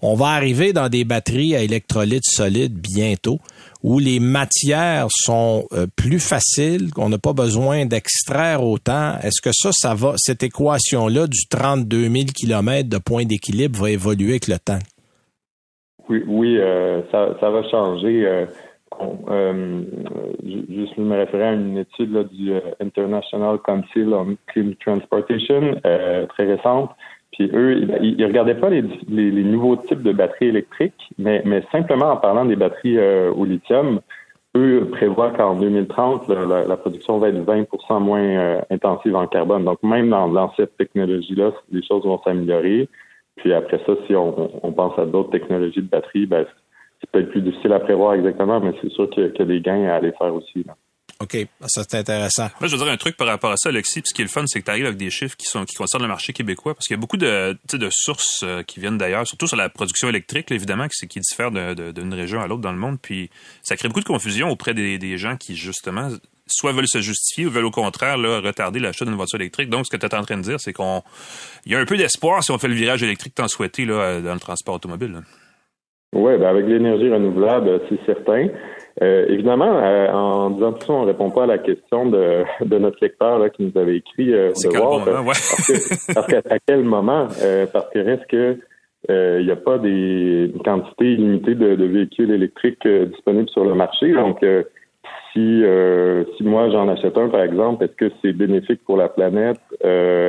[0.04, 3.40] On va arriver dans des batteries à électrolytes solides bientôt
[3.84, 9.16] où les matières sont euh, plus faciles, qu'on n'a pas besoin d'extraire autant.
[9.24, 13.92] Est-ce que ça, ça va, cette équation-là du 32 000 km de point d'équilibre va
[13.92, 14.80] évoluer avec le temps?
[16.10, 18.26] Oui, oui euh, ça, ça, va changer.
[18.26, 18.46] Euh,
[20.70, 26.92] juste me référer à une étude là, du International Council on Clean Transportation, très récente,
[27.32, 32.18] puis eux, ils, ne regardaient pas les, nouveaux types de batteries électriques, mais, simplement en
[32.18, 34.02] parlant des batteries euh, au lithium,
[34.56, 39.64] eux prévoient qu'en 2030, la, production va être 20% moins euh, intensive en carbone.
[39.64, 42.90] Donc même dans, cette technologie-là, les choses vont s'améliorer.
[43.38, 46.46] Puis après ça, si on, pense à d'autres technologies de batterie, ben,
[47.00, 49.86] c'est peut-être plus difficile à prévoir exactement, mais c'est sûr qu'il y, a des gains
[49.86, 50.64] à aller faire aussi.
[50.66, 50.76] Là.
[51.22, 52.50] OK, ça c'est intéressant.
[52.60, 54.02] Moi, je veux dire un truc par rapport à ça, Alexis.
[54.02, 55.66] Puis ce qui est le fun, c'est que tu arrives avec des chiffres qui sont
[55.66, 58.80] qui concernent le marché québécois, parce qu'il y a beaucoup de, de sources euh, qui
[58.80, 62.62] viennent d'ailleurs, surtout sur la production électrique, évidemment, qui, qui diffère d'une région à l'autre
[62.62, 62.98] dans le monde.
[63.02, 63.30] Puis
[63.62, 66.10] ça crée beaucoup de confusion auprès des, des gens qui, justement,
[66.48, 69.70] soit veulent se justifier ou veulent au contraire là, retarder l'achat d'une voiture électrique.
[69.70, 71.04] Donc, ce que tu es en train de dire, c'est qu'on
[71.66, 74.22] il y a un peu d'espoir si on fait le virage électrique tant souhaité là,
[74.22, 75.22] dans le transport automobile.
[76.14, 78.48] Oui, ben avec l'énergie renouvelable, c'est certain.
[79.02, 82.78] Euh, évidemment, euh, en disant tout ça, on répond pas à la question de, de
[82.78, 85.04] notre lecteur là, qui nous avait écrit euh, de voir.
[86.14, 87.28] parce, qu'à quel moment?
[87.74, 88.58] parce que reste que
[89.10, 94.12] il n'y a pas des quantités illimitées de, de véhicules électriques disponibles sur le marché.
[94.14, 94.46] Donc,
[95.34, 95.64] si
[96.38, 99.60] si moi j'en achète un, par exemple, est-ce que c'est bénéfique pour la planète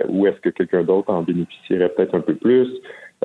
[0.09, 2.69] ou est-ce que quelqu'un d'autre en bénéficierait peut-être un peu plus?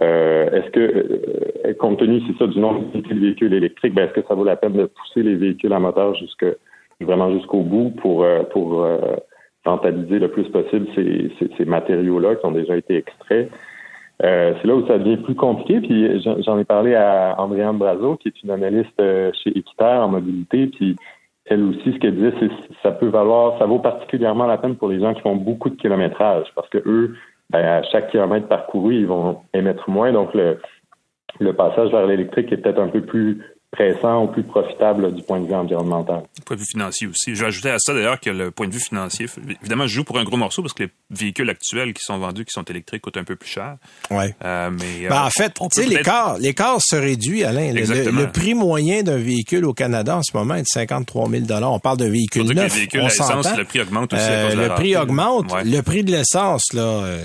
[0.01, 4.13] Euh, est-ce que, euh, compte tenu, c'est ça, du nombre de véhicules électriques, ben, est-ce
[4.13, 6.45] que ça vaut la peine de pousser les véhicules à moteur jusque,
[7.01, 8.87] vraiment jusqu'au bout pour, euh, pour
[9.65, 13.51] rentabiliser le plus possible ces, ces, matériaux-là qui ont déjà été extraits?
[14.19, 15.79] c'est là où ça devient plus compliqué.
[15.79, 18.99] Puis j'en ai parlé à Andréane Brazo, qui est une analyste
[19.43, 20.67] chez Équiterre en mobilité.
[20.67, 20.95] Puis
[21.45, 22.49] elle aussi, ce qu'elle disait, c'est
[22.81, 25.75] ça peut valoir, ça vaut particulièrement la peine pour les gens qui font beaucoup de
[25.75, 27.15] kilométrage, parce que eux,
[27.49, 30.11] ben, à chaque kilomètre parcouru, ils vont émettre moins.
[30.11, 30.59] Donc, le,
[31.39, 35.39] le passage vers l'électrique est peut-être un peu plus pressant ou plus profitable du point
[35.41, 36.23] de vue environnemental.
[36.35, 37.35] Du point de vue financier aussi.
[37.35, 39.27] J'ai ajouté à ça d'ailleurs que le point de vue financier,
[39.61, 42.45] évidemment, je joue pour un gros morceau parce que les véhicules actuels qui sont vendus,
[42.45, 43.75] qui sont électriques, coûtent un peu plus cher.
[44.09, 44.33] Ouais.
[44.43, 47.73] Euh, mais ben, en fait, tu sais, l'écart, l'écart se réduit, Alain.
[47.73, 51.79] Le, prix moyen d'un véhicule au Canada en ce moment est de 53 000 On
[51.79, 52.73] parle d'un véhicule neuf.
[52.93, 52.99] On
[53.57, 54.23] Le prix augmente aussi.
[54.23, 55.53] Euh, le prix augmente.
[55.65, 57.19] Le prix de l'essence là euh,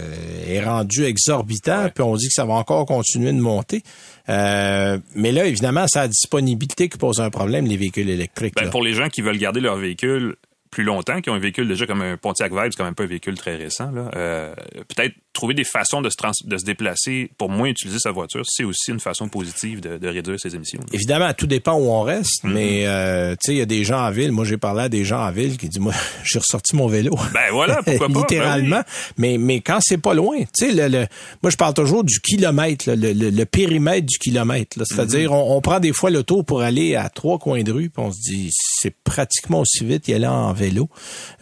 [0.46, 3.82] est rendu exorbitant, puis on dit que ça va encore continuer de monter.
[4.28, 8.54] Euh, mais là, évidemment, c'est la disponibilité qui pose un problème, les véhicules électriques.
[8.54, 10.36] Ben, pour les gens qui veulent garder leur véhicule,
[10.70, 13.04] plus longtemps, qui ont un véhicule déjà comme un Pontiac Vibe, c'est quand même pas
[13.04, 13.92] un véhicule très récent.
[14.16, 18.42] Euh, peut-être trouver des façons de se, de se déplacer pour moins utiliser sa voiture,
[18.46, 20.80] c'est aussi une façon positive de, réduire ses émissions.
[20.92, 22.52] Évidemment, tout dépend où on reste, mm-hmm.
[22.52, 24.32] mais euh, tu sais, il y a des gens en ville.
[24.32, 27.16] Moi, j'ai parlé à des gens en ville qui disent, moi, j'ai ressorti mon vélo.
[27.32, 28.12] Ben voilà, pourquoi pas.
[28.12, 28.82] Ben Littéralement.
[29.16, 31.06] Mais mais quand c'est pas loin, tu sais, le,
[31.42, 34.76] moi, je parle toujours du kilomètre, le, le, périmètre du kilomètre.
[34.84, 35.56] C'est-à-dire, mm-hmm.
[35.56, 38.12] on, prend des fois le tour pour aller à trois coins de rue, puis on
[38.12, 40.88] se dit, c'est pratiquement aussi vite y aller en vélo.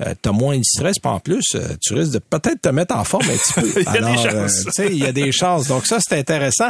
[0.00, 2.68] Euh, tu as moins de stress, pas en plus, euh, tu risques de peut-être te
[2.68, 3.79] mettre en forme un petit peu.
[3.80, 4.80] il y a des chances.
[4.80, 5.68] Euh, il y a des chances.
[5.68, 6.68] Donc ça, c'est intéressant.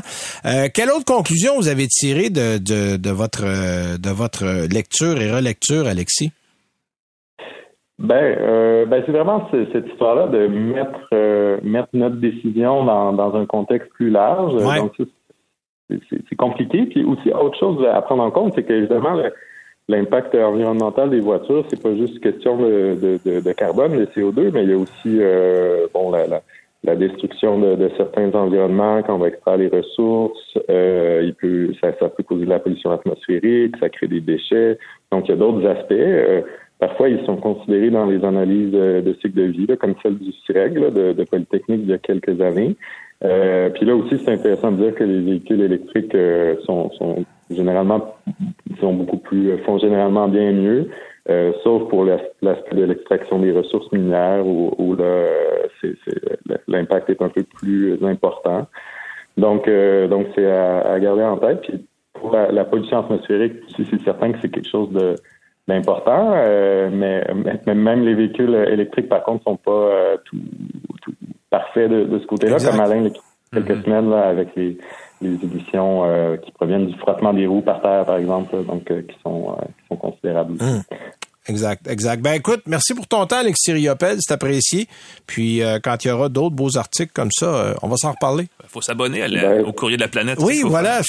[0.75, 3.45] quelle autre conclusion vous avez tirée de, de, votre
[3.99, 6.33] de votre lecture et relecture, Alexis?
[7.99, 13.91] Ben, ben c'est vraiment cette histoire-là de mettre mettre notre décision dans, dans un contexte
[13.91, 14.55] plus large.
[14.55, 14.93] Donc
[15.89, 16.87] c'est compliqué.
[16.87, 19.21] Puis aussi autre chose à prendre en compte, c'est qu'évidemment
[19.89, 24.63] l'impact environnemental des voitures, c'est pas juste question de, de, de, carbone, de CO2, mais
[24.63, 26.43] il y a aussi euh, bon la, la,
[26.83, 30.59] la destruction de, de, certains environnements quand on va extraire les ressources.
[30.71, 34.79] Euh, il peut, ça, ça, peut causer de la pollution atmosphérique, ça crée des déchets.
[35.13, 35.93] Donc il y a d'autres aspects.
[35.93, 36.41] Euh,
[36.79, 40.75] parfois, ils sont considérés dans les analyses de, cycle de vie, comme celle du CIREG
[40.75, 42.77] de, de Polytechnique il y a quelques années.
[43.23, 46.17] Euh, puis là aussi, c'est intéressant de dire que les véhicules électriques
[46.65, 48.17] sont, sont généralement
[48.81, 50.89] sont beaucoup plus font généralement bien mieux.
[51.29, 54.97] Euh, sauf pour l'aspect de l'extraction des ressources minières où, où
[56.67, 58.67] l'impact est un peu plus important.
[59.37, 61.61] Donc, euh, donc c'est à, garder en tête.
[61.63, 65.17] Puis pour la, pollution atmosphérique, c'est certain que c'est quelque chose de
[65.69, 67.23] d'important, euh, mais,
[67.75, 70.39] même les véhicules électriques, par contre, sont pas tout,
[71.49, 73.09] parfaits de, ce côté-là, comme Alain
[73.53, 73.85] quelques mm-hmm.
[73.85, 74.79] semaines là, avec les,
[75.21, 79.03] les émissions euh, qui proviennent du frottement des roues par terre, par exemple, donc euh,
[79.03, 80.55] qui sont euh, qui sont considérables.
[80.61, 80.83] Hum.
[81.51, 82.23] Exact, exact.
[82.23, 84.87] Ben écoute, merci pour ton temps, Alexis Riopel, c'est apprécié.
[85.27, 88.47] Puis quand il y aura d'autres beaux articles comme ça, on va s'en reparler.
[88.63, 90.39] Il faut s'abonner ben, au courrier de la planète.
[90.41, 91.01] Oui, voilà.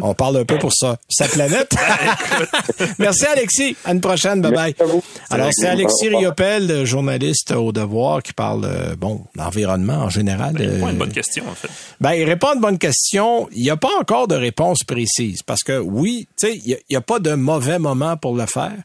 [0.00, 0.96] on parle un peu pour ça.
[1.08, 1.74] Sa planète.
[2.98, 3.76] merci Alexis.
[3.84, 4.40] À une prochaine.
[4.40, 4.74] Bye bye.
[5.30, 10.54] Alors c'est Alexis Riopel, journaliste au Devoir, qui parle bon l'environnement en général.
[10.54, 11.68] Ben, il répond à une bonne question en fait.
[12.00, 13.48] Ben il répond à une bonne question.
[13.52, 16.96] Il n'y a pas encore de réponse précise parce que oui, tu sais, il n'y
[16.96, 18.76] a, a pas de mauvais moment pour le faire.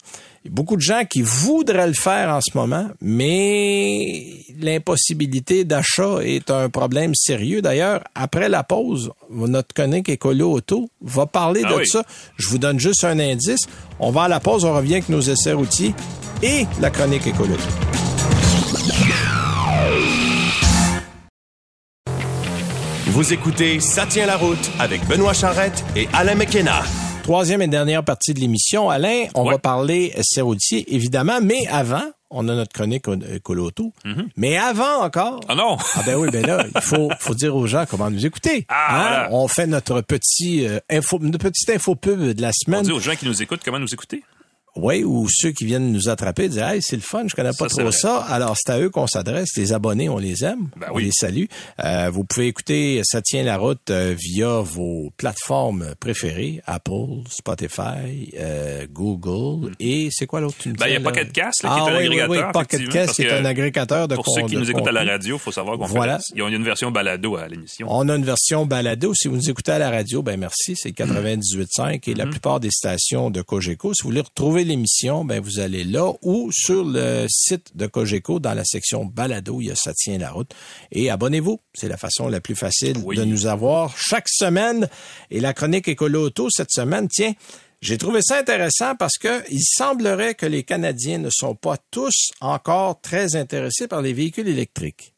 [0.45, 5.63] Il y a beaucoup de gens qui voudraient le faire en ce moment, mais l'impossibilité
[5.63, 7.62] d'achat est un problème sérieux.
[7.62, 12.03] D'ailleurs, après la pause, notre chronique Écolo Auto va parler ah de ça.
[12.36, 13.67] Je vous donne juste un indice.
[13.99, 15.95] On va à la pause, on revient avec nos essais routiers
[16.41, 17.63] et la chronique Écolo Auto.
[23.06, 26.82] Vous écoutez Ça tient la route avec Benoît Charrette et Alain McKenna
[27.23, 28.89] troisième et dernière partie de l'émission.
[28.89, 33.05] Alain, on va parler routier, évidemment, mais avant, on a notre chronique
[33.43, 33.93] Coloto.
[34.03, 35.39] Mm Mais avant encore.
[35.47, 35.77] Ah non!
[35.95, 38.65] ah ben oui, ben là, il faut, faut dire aux gens comment nous écouter.
[38.67, 39.27] Ah, hein?
[39.31, 42.81] On fait notre petit euh, info, notre petite info pub de la semaine.
[42.81, 44.23] On dit aux gens qui nous écoutent comment nous écouter.
[44.75, 47.67] Oui, ou ceux qui viennent nous attraper disent Hey, c'est le fun, je connais pas
[47.67, 48.17] trop ça.
[48.29, 49.49] Alors, c'est à eux qu'on s'adresse.
[49.55, 50.69] Les abonnés, on les aime.
[50.77, 51.45] Ben on les salue.
[51.83, 58.33] Euh, vous pouvez écouter Ça tient la route euh, via vos plateformes préférées, Apple, Spotify,
[58.39, 59.75] euh, Google mm.
[59.79, 60.55] et c'est quoi l'autre?
[60.65, 62.29] Ben, il y a Pocket Cast, qui est ah un agrégateur.
[62.29, 65.38] Oui, Pocket Cast, c'est un agrégateur de Pour ceux qui nous écoutent à la radio,
[65.38, 66.17] faut savoir qu'on voilà.
[66.17, 67.88] fait, il y a une version balado à l'émission.
[67.89, 69.13] On a une version balado.
[69.13, 72.29] Si vous nous écoutez à la radio, ben merci, c'est 98.5 et la mm-hmm.
[72.29, 73.93] plupart des stations de Cogeco.
[73.93, 78.39] Si vous voulez retrouver l'émission, ben vous allez là ou sur le site de Cogeco
[78.39, 80.54] dans la section balado, il y a ça tient la route
[80.91, 81.60] et abonnez-vous.
[81.73, 84.88] C'est la façon la plus facile de nous avoir chaque semaine
[85.30, 87.34] et la chronique écolo auto cette semaine, tiens,
[87.82, 92.32] j'ai trouvé ça intéressant parce que il semblerait que les Canadiens ne sont pas tous
[92.39, 95.13] encore très intéressés par les véhicules électriques.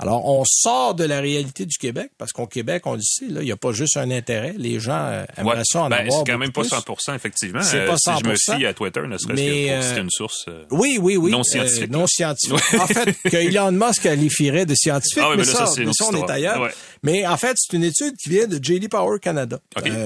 [0.00, 3.42] Alors, on sort de la réalité du Québec, parce qu'au Québec, on le sait, là,
[3.42, 4.54] il n'y a pas juste un intérêt.
[4.56, 7.60] Les gens euh, aimeraient ça en ben, avoir C'est quand même pas 100% effectivement.
[7.62, 10.00] C'est pas 100 euh, Si je me fie à Twitter, ne serait-ce que pour c'est
[10.00, 11.90] une source euh, oui, oui, oui, non scientifique.
[11.90, 12.80] non scientifique.
[12.80, 16.70] en fait, que Elon Musk qualifierait de scientifique, ah mais, ça, ça, on est ailleurs.
[17.02, 19.60] Mais en fait, c'est une étude qui vient de JD Power Canada.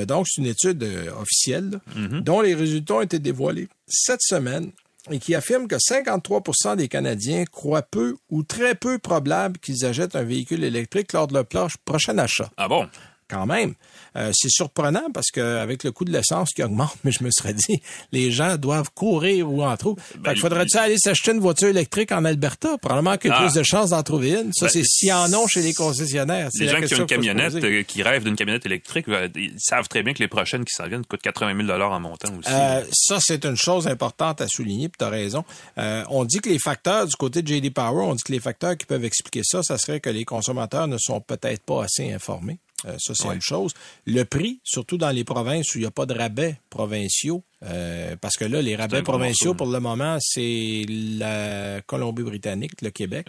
[0.08, 0.84] donc, c'est une étude
[1.20, 2.20] officielle, mm-hmm.
[2.20, 4.72] dont les résultats ont été dévoilés cette semaine
[5.10, 10.16] et qui affirme que 53% des Canadiens croient peu ou très peu probable qu'ils achètent
[10.16, 11.46] un véhicule électrique lors de leur
[11.84, 12.50] prochain achat.
[12.56, 12.88] Ah bon?
[13.34, 13.74] Quand même.
[14.16, 17.52] Euh, c'est surprenant parce qu'avec le coût de l'essence qui augmente, mais je me serais
[17.52, 19.96] dit, les gens doivent courir ou en trop.
[20.20, 22.78] Ben, faudrait-tu aller s'acheter une voiture électrique en Alberta?
[22.78, 23.42] Probablement qu'il y a ah.
[23.42, 24.52] plus de chances d'en trouver une.
[24.52, 26.48] Ça, ben, c'est s'ils en ont chez les concessionnaires.
[26.60, 29.88] Les gens qui ont une camionnette, euh, qui rêvent d'une camionnette électrique, euh, ils savent
[29.88, 32.50] très bien que les prochaines qui s'en viennent coûtent 80 000 en montant aussi.
[32.92, 35.44] ça, c'est une chose importante à souligner, puis tu as raison.
[35.76, 38.76] on dit que les facteurs, du côté de JD Power, on dit que les facteurs
[38.76, 42.58] qui peuvent expliquer ça, ça serait que les consommateurs ne sont peut-être pas assez informés.
[42.86, 43.72] Euh, ça, c'est une chose.
[44.06, 48.16] Le prix, surtout dans les provinces où il n'y a pas de rabais provinciaux, euh,
[48.20, 53.26] parce que là, les rabais provinciaux, pour le moment, c'est la Colombie-Britannique, le Québec.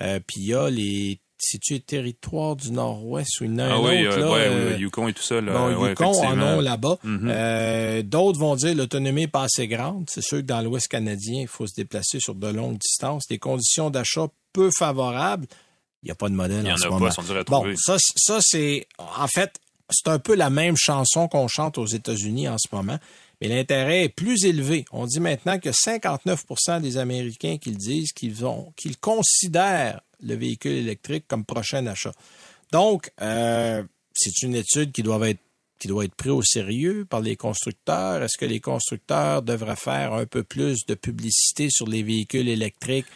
[0.00, 4.18] Euh, puis il y a les c'est-tu territoires du Nord-Ouest ou une ah oui, autre,
[4.18, 5.38] là, Yukon et tout ça.
[5.38, 6.96] Là, bon, Yukon en ont là-bas.
[7.04, 8.02] Mm-hmm.
[8.04, 10.06] D'autres vont dire l'autonomie n'est pas assez grande.
[10.08, 13.24] C'est sûr que dans l'Ouest canadien, il faut se déplacer sur de longues distances.
[13.28, 15.46] Les conditions d'achat peu favorables.
[16.06, 18.38] Il n'y a pas de modèle Il y en, a Pas, sont bon, ça, ça
[18.40, 19.58] c'est en fait,
[19.90, 22.96] c'est un peu la même chanson qu'on chante aux États-Unis en ce moment,
[23.40, 24.84] mais l'intérêt est plus élevé.
[24.92, 30.76] On dit maintenant que 59% des Américains qui disent qu'ils ont, qu'ils considèrent le véhicule
[30.76, 32.12] électrique comme prochain achat.
[32.70, 33.82] Donc, euh,
[34.14, 35.40] c'est une étude qui doit être
[35.80, 38.22] qui doit être prise au sérieux par les constructeurs.
[38.22, 43.06] Est-ce que les constructeurs devraient faire un peu plus de publicité sur les véhicules électriques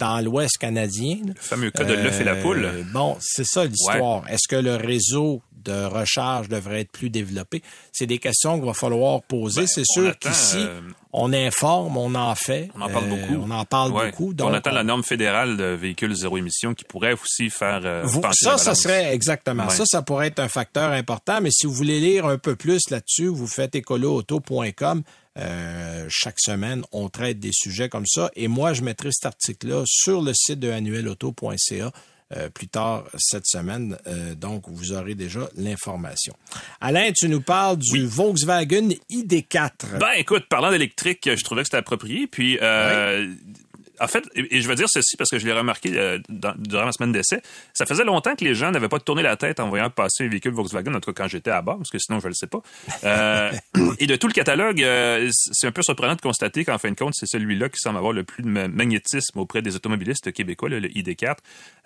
[0.00, 1.18] dans l'Ouest canadien.
[1.26, 2.64] Le fameux cas de l'œuf et la poule.
[2.64, 4.28] Euh, bon, c'est ça l'histoire.
[4.28, 7.62] Est-ce que le réseau de recharge devrait être plus développé?
[7.92, 9.60] C'est des questions qu'il va falloir poser.
[9.62, 10.80] Ben, c'est sûr qu'ici, euh,
[11.12, 12.70] on informe, on en fait.
[12.74, 13.44] On en parle beaucoup.
[13.46, 14.34] On en parle beaucoup.
[14.40, 18.56] on attend la norme fédérale de véhicules zéro émission qui pourrait aussi faire euh, Ça,
[18.56, 19.84] ça serait exactement ça.
[19.86, 21.40] Ça pourrait être un facteur important.
[21.42, 25.02] Mais si vous voulez lire un peu plus là-dessus, vous faites écoloauto.com.
[25.38, 28.30] Euh, chaque semaine, on traite des sujets comme ça.
[28.34, 31.92] Et moi, je mettrai cet article-là sur le site de annuelauto.ca.
[32.36, 33.98] Euh, plus tard cette semaine.
[34.06, 36.32] Euh, donc, vous aurez déjà l'information.
[36.80, 39.98] Alain, tu nous parles du Volkswagen ID4.
[39.98, 42.28] Ben, écoute, parlant d'électrique, je trouvais que c'était approprié.
[42.28, 43.26] Puis, euh,
[44.00, 46.92] en fait, et, je vais dire ceci parce que je l'ai remarqué euh, durant ma
[46.92, 47.42] semaine d'essai,
[47.74, 50.28] ça faisait longtemps que les gens n'avaient pas tourné la tête en voyant passer un
[50.28, 52.34] véhicule Volkswagen, en tout cas quand j'étais à bord, parce que sinon je ne le
[52.34, 52.60] sais pas.
[53.04, 53.52] Euh,
[53.98, 56.96] et de tout le catalogue, euh, c'est un peu surprenant de constater qu'en fin de
[56.96, 60.80] compte, c'est celui-là qui semble avoir le plus de magnétisme auprès des automobilistes québécois, le,
[60.80, 61.36] ID4.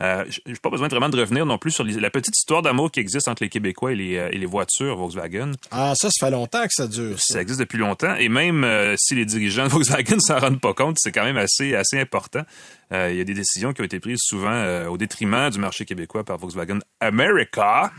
[0.00, 3.00] je n'ai pas besoin vraiment de revenir non plus sur la petite histoire d'amour qui
[3.00, 5.53] existe entre les Québécois et les, voitures Volkswagen.
[5.70, 7.16] Ah, ça, ça fait longtemps que ça dure.
[7.18, 8.14] Ça, existe depuis longtemps.
[8.16, 11.74] Et même si les dirigeants de Volkswagen s'en rendent pas compte, c'est quand même assez,
[11.74, 12.42] assez important.
[12.92, 15.58] Euh, il y a des décisions qui ont été prises souvent euh, au détriment du
[15.58, 17.92] marché québécois par Volkswagen America.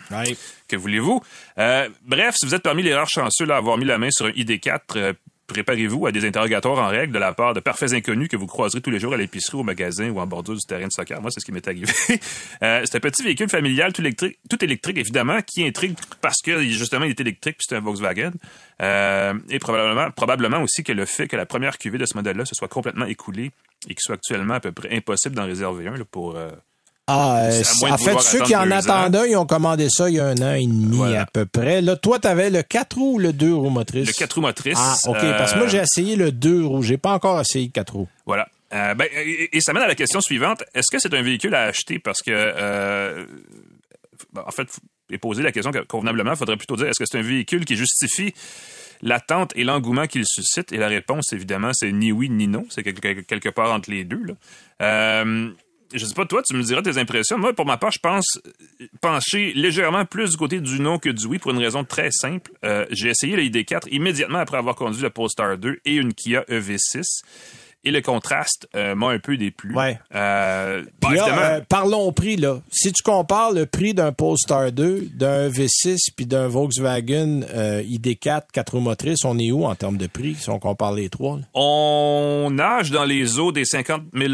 [0.67, 1.21] Que voulez-vous?
[1.57, 4.27] Euh, bref, si vous êtes parmi les rares chanceux à avoir mis la main sur
[4.27, 5.15] un ID4,
[5.47, 8.81] préparez-vous à des interrogatoires en règle de la part de parfaits inconnus que vous croiserez
[8.81, 11.21] tous les jours à l'épicerie, au magasin ou en bordure du terrain de soccer?
[11.21, 11.91] Moi, c'est ce qui m'est arrivé.
[12.07, 17.05] c'est un petit véhicule familial tout électrique, tout électrique évidemment, qui intrigue parce que justement
[17.05, 18.31] il est électrique puis c'est un Volkswagen.
[18.79, 22.55] et probablement, probablement aussi que le fait que la première cuvée de ce modèle-là se
[22.55, 23.51] soit complètement écoulée
[23.87, 26.35] et qu'il soit actuellement à peu près impossible d'en réserver un pour.
[26.35, 26.51] Euh,
[27.07, 30.19] ah, euh, en fait, ceux qui en attendent un, ils ont commandé ça il y
[30.19, 31.81] a un an et demi à peu près.
[31.81, 34.07] Là, toi, tu avais le 4 roues ou le 2 roues motrices?
[34.07, 34.79] Le 4 roues motrices.
[34.79, 36.81] Ah, OK, parce que moi, j'ai essayé le 2 roues.
[36.81, 38.09] J'ai pas encore essayé le 4 roues.
[38.25, 38.47] Voilà.
[38.73, 40.63] Euh, ben, et, ça mène à la question suivante.
[40.73, 41.99] Est-ce que c'est un véhicule à acheter?
[41.99, 43.27] Parce que,
[44.33, 44.67] ben, en fait,
[45.11, 47.75] et poser la question convenablement, il faudrait plutôt dire est-ce que c'est un véhicule qui
[47.75, 48.33] justifie
[49.01, 50.71] l'attente et l'engouement qu'il suscite?
[50.71, 52.65] Et la réponse, évidemment, c'est ni oui ni non.
[52.69, 54.23] C'est quelque part entre les deux.
[54.23, 54.33] Là.
[54.81, 55.51] Euh,
[55.93, 57.37] je sais pas, toi, tu me diras tes impressions.
[57.37, 58.39] Moi, pour ma part, je pense
[59.01, 62.51] pencher légèrement plus du côté du non que du oui pour une raison très simple.
[62.63, 66.41] Euh, j'ai essayé le ID4 immédiatement après avoir conduit le Polestar 2 et une Kia
[66.49, 67.23] EV6
[67.85, 69.73] et le contraste euh, m'a un peu déplu.
[69.75, 69.99] Ouais.
[70.13, 72.59] Euh, euh, parlons prix là.
[72.69, 78.73] Si tu compares le prix d'un Polestar 2, d'un V6 puis d'un Volkswagen ID4 4
[78.73, 81.39] roues motrices, on est où en termes de prix si on compare les trois?
[81.53, 84.33] On nage dans les eaux des 50 000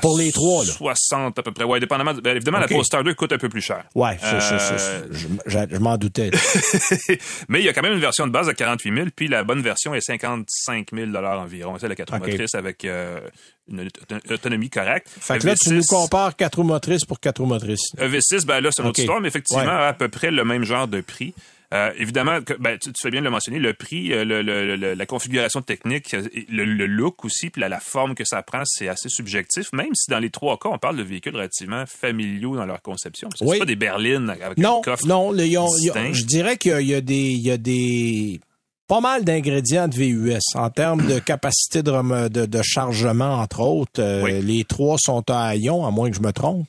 [0.00, 0.72] pour les trois, là.
[0.72, 1.64] 60 à peu près.
[1.64, 2.14] Ouais, dépendamment.
[2.14, 3.84] Ben, évidemment, la Polestar 2 coûte un peu plus cher.
[3.94, 5.02] Ouais, euh...
[5.46, 6.30] je, m'en doutais.
[7.48, 9.42] Mais il y a quand même une version de base à 48 000, puis la
[9.42, 11.76] bonne version est 55 000 environ.
[11.80, 13.20] C'est la 4 roues motrices avec euh,
[13.68, 13.88] une
[14.30, 15.08] autonomie correcte.
[15.08, 17.94] Fait que là, tu nous compares 4 roues motrices pour 4 roues motrices.
[17.98, 20.86] V6, ben là, c'est une autre histoire, mais effectivement, à peu près le même genre
[20.86, 21.34] de prix.
[21.72, 25.62] Euh, évidemment, ben, tu, fais bien de le mentionner, le prix, euh, le, la configuration
[25.62, 29.94] technique, euh, le, look aussi, puis la, forme que ça prend, c'est assez subjectif, même
[29.94, 33.28] si dans les trois cas, on parle de véhicules relativement familiaux dans leur conception.
[33.34, 35.06] C'est pas des berlines avec non, un coffre.
[35.06, 37.30] Non, je dirais qu'il y, a des...
[37.32, 38.40] Il y a des
[38.88, 44.02] pas mal d'ingrédients de VUS en termes de capacité de, de, chargement, entre autres.
[44.40, 46.66] Les trois sont à ion, à moins que je me trompe.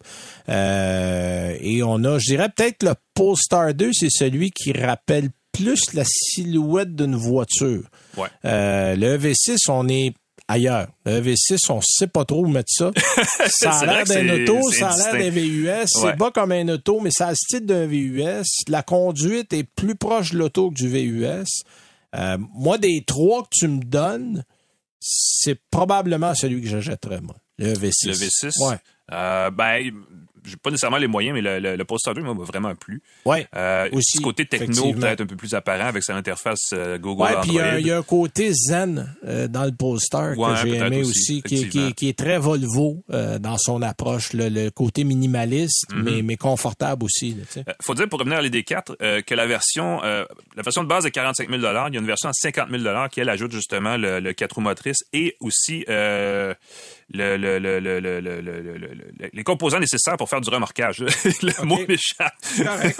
[0.49, 5.93] Euh, et on a, je dirais peut-être le Polestar 2, c'est celui qui rappelle plus
[5.93, 7.83] la silhouette d'une voiture.
[8.17, 8.27] Ouais.
[8.45, 10.13] Euh, le EV6, on est
[10.47, 10.87] ailleurs.
[11.05, 12.91] Le EV6, on sait pas trop où mettre ça.
[13.47, 15.87] ça a l'air d'un auto, ça a l'air d'un VUS.
[15.87, 18.43] C'est pas comme un auto, mais ça a le style d'un VUS.
[18.67, 21.63] La conduite est plus proche de l'auto que du VUS.
[22.15, 24.43] Euh, moi, des trois que tu me donnes,
[24.99, 27.35] c'est probablement celui que j'achèterais, moi.
[27.57, 28.07] Le V6.
[28.07, 28.69] Le V6?
[28.69, 28.77] Ouais.
[29.11, 29.91] Euh, ben,
[30.45, 33.01] j'ai pas nécessairement les moyens, mais le, le, le Polestar 2 m'a vraiment plu.
[33.25, 33.47] Ouais.
[33.55, 34.17] Euh, aussi.
[34.17, 37.51] Ce côté techno peut-être un peu plus apparent avec son interface euh, Google ouais, puis
[37.79, 41.69] il y, a un côté zen euh, dans le Polestar que j'ai aimé aussi, qui,
[41.69, 46.03] qui, qui, est très Volvo dans son approche, le, le côté minimaliste, mm-hmm.
[46.03, 47.37] mais, mais confortable aussi.
[47.55, 51.05] Il euh, faut dire pour revenir à l'ID4 que la version la version de base
[51.05, 53.97] est 45 000 Il y a une version à 50 000 qui elle ajoute justement
[53.97, 55.85] le, le 4 roues motrices et aussi
[57.11, 57.79] le, le, le,
[59.33, 60.99] les composants nécessaires pour faire du remorquage.
[60.99, 62.33] le mot m'échappe.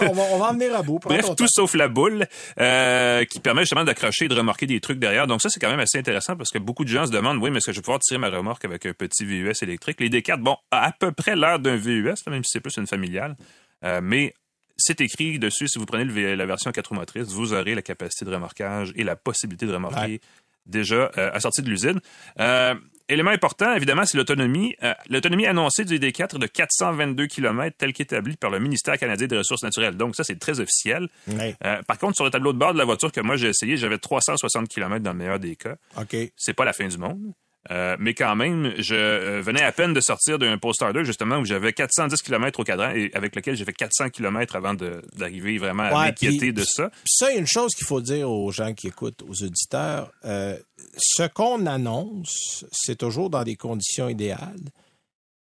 [0.00, 0.98] on, va, on va en venir à bout.
[0.98, 2.26] Bref, tout sauf la boule
[2.60, 5.26] euh, qui permet justement d'accrocher et de remorquer des trucs derrière.
[5.26, 7.50] Donc ça, c'est quand même assez intéressant parce que beaucoup de gens se demandent, oui,
[7.50, 10.00] mais est-ce que je vais pouvoir tirer ma remorque avec un petit VUS électrique?
[10.00, 13.36] Les D4, bon, à, peu près l'air d'un VUS, même si c'est plus une familiale.
[13.84, 14.34] Euh, mais
[14.76, 18.24] c'est écrit dessus, si vous prenez la version 4 roues motrices, vous aurez la capacité
[18.24, 20.20] de remorquage et la possibilité de remorquer
[20.66, 22.00] déjà euh, à sortie de l'usine.
[22.40, 22.74] Euh,
[23.08, 24.74] élément important, évidemment, c'est l'autonomie.
[24.82, 29.38] Euh, l'autonomie annoncée du D4 de 422 km, telle qu'établie par le ministère canadien des
[29.38, 29.96] Ressources naturelles.
[29.96, 31.08] Donc, ça, c'est très officiel.
[31.28, 33.76] Euh, par contre, sur le tableau de bord de la voiture que moi j'ai essayé,
[33.76, 35.76] j'avais 360 km dans le meilleur des cas.
[35.98, 36.16] OK.
[36.36, 37.32] C'est pas la fin du monde.
[37.70, 41.38] Euh, mais quand même, je euh, venais à peine de sortir d'un Polestar 2, justement,
[41.38, 45.56] où j'avais 410 km au cadran et avec lequel j'ai fait 400 km avant d'arriver
[45.58, 46.90] vraiment à Ouais, m'inquiéter de ça.
[47.06, 50.12] Ça, il y a une chose qu'il faut dire aux gens qui écoutent, aux auditeurs.
[50.24, 50.56] euh,
[50.96, 54.60] ce qu'on annonce, c'est toujours dans des conditions idéales.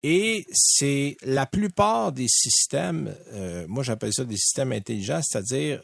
[0.04, 5.82] Et c'est la plupart des systèmes, euh, moi j'appelle ça des systèmes intelligents, c'est-à-dire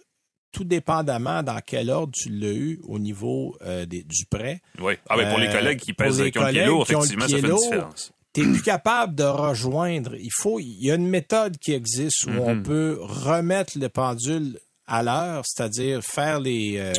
[0.56, 4.94] tout dépendamment dans quel ordre tu l'as eu au niveau euh, des- du prêt, Oui.
[5.10, 7.36] Ah, ben, pour les Euh, collègues qui pèsent, qui ont le pied lourd, effectivement, ça
[7.38, 8.12] fait une différence.
[8.34, 10.16] tu es plus capable de rejoindre.
[10.16, 12.64] Il faut, il y a une méthode qui existe où on Mhm.
[12.64, 16.94] peut remettre le pendule à l'heure, c'est-à-dire faire les, euh,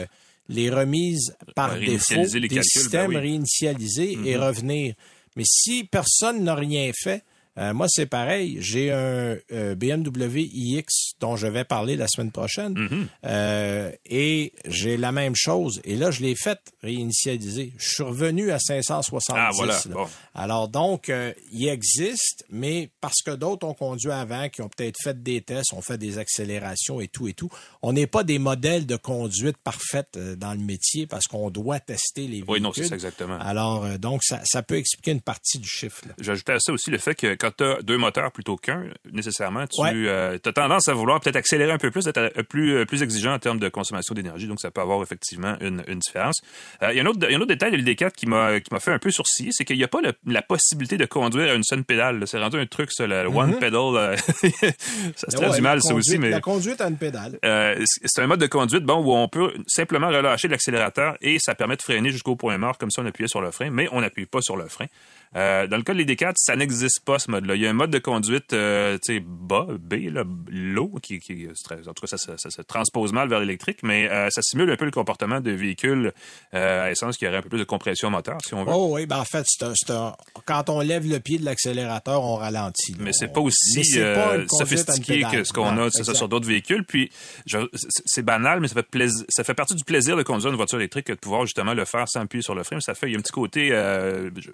[0.49, 3.17] les remises par défaut Réinitialiser les des calculs, ben systèmes oui.
[3.17, 4.43] réinitialisés et Mhm.
[4.43, 4.95] revenir.
[5.37, 7.23] Mais si personne n'a rien fait,
[7.59, 8.59] euh, moi c'est pareil.
[8.61, 10.85] J'ai un euh, BMW iX
[11.21, 13.07] dont je vais parler la semaine prochaine Mhm.
[13.25, 15.81] euh, et j'ai la même chose.
[15.85, 17.73] Et là, je l'ai fait réinitialiser.
[17.79, 19.39] Je suis revenu à 570.
[19.41, 19.79] Ah, voilà.
[19.91, 20.07] Bon.
[20.35, 21.11] Alors donc,
[21.53, 25.73] il existe, mais parce que d'autres ont conduit avant, qui ont peut-être fait des tests,
[25.73, 27.49] ont fait des accélérations et tout et tout.
[27.83, 32.23] On n'est pas des modèles de conduite parfaite dans le métier parce qu'on doit tester
[32.23, 32.51] les véhicules.
[32.53, 33.39] Oui, non, c'est ça, exactement.
[33.39, 36.03] Alors donc, ça, ça peut expliquer une partie du chiffre.
[36.21, 39.67] J'ajoutais à ça aussi le fait que quand tu as deux moteurs plutôt qu'un, nécessairement,
[39.67, 40.09] tu Ouais.
[40.45, 43.35] as tendance à vouloir peut-être accélérer un peu plus, être euh, plus, euh, plus exigeant
[43.35, 44.47] en termes de consommation d'énergie.
[44.47, 46.37] Donc, ça peut avoir effectivement une, une différence.
[46.83, 48.27] Euh, Il y, a un autre- il y a un autre détail de l'ID4 qui
[48.27, 51.53] m'a fait un peu sourciller, c'est qu'il n'y a pas le- la possibilité de conduire
[51.53, 52.23] à une seule pédale.
[52.27, 53.77] C'est rendu un truc, ça, le one pedal.
[53.97, 54.17] euh,
[55.17, 55.51] ça se traduit Mhm.
[55.53, 56.31] Ouais, mal, ça aussi, mais...
[56.31, 57.39] La conduite à une pédale.
[57.45, 61.55] Euh, c'est un mode de conduite bon où on peut simplement relâcher l'accélérateur et ça
[61.55, 64.01] permet de freiner jusqu'au point mort comme si on appuyait sur le frein, mais on
[64.01, 64.87] n'appuie pas sur le frein.
[65.35, 67.57] Euh, dans le cas de l'ID4, ça n'existe pas ce mode-là.
[67.57, 71.17] Il y a un mode de conduite, euh, tu sais, bas, B, là, low, qui,
[71.17, 74.71] en tout cas, ça, ça- ça se transpose mal vers l'électrique, mais euh, ça simule
[74.71, 76.13] un peu le comportement de véhicules
[76.55, 78.73] euh, à essence qui aurait un peu plus de compression moteur, si on veut.
[78.75, 80.15] Oh oui, ben en fait, c'est un-
[80.45, 82.93] quand on lève le pied de l'accélérateur, on ralentit.
[82.93, 82.99] là.
[83.01, 83.83] Mais c'est pas aussi
[84.15, 86.85] pas sophistiqué que ce qu'on a ça, sur d'autres véhicules.
[86.85, 87.11] Puis
[87.47, 90.57] je- c'est banal, mais ça fait plaisir, ça fait partie du plaisir de conduire une
[90.57, 92.81] voiture électrique que de pouvoir justement le faire sans appuyer sur le frein.
[92.81, 94.51] Ça fait il y a un petit côté je,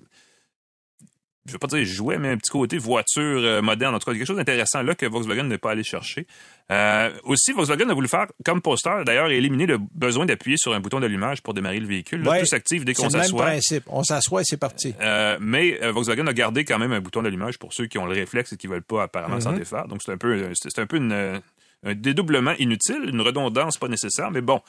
[1.47, 3.95] je veux pas dire jouet, mais un petit côté voiture euh, moderne.
[3.95, 6.27] En tout cas, quelque chose d'intéressant là que Volkswagen n'est pas allé chercher.
[6.71, 10.81] Euh, aussi, Volkswagen a voulu faire comme poster, d'ailleurs, éliminer le besoin d'appuyer sur un
[10.81, 12.23] bouton d'allumage pour démarrer le véhicule.
[12.23, 12.41] Là, Ouais.
[12.41, 13.45] tout s'active dès C'est qu'on le même s'assoit.
[13.47, 13.85] principe.
[13.89, 14.95] On s'assoit et c'est parti.
[15.01, 18.13] Euh, mais Volkswagen a gardé quand même un bouton d'allumage pour ceux qui ont le
[18.15, 19.59] réflexe et qui veulent pas apparemment s'en Mhm.
[19.59, 19.89] défaire.
[19.89, 21.41] Donc c'est un peu, c'est c'est un peu une,
[21.85, 24.61] un dédoublement inutile, une redondance pas nécessaire, mais bon.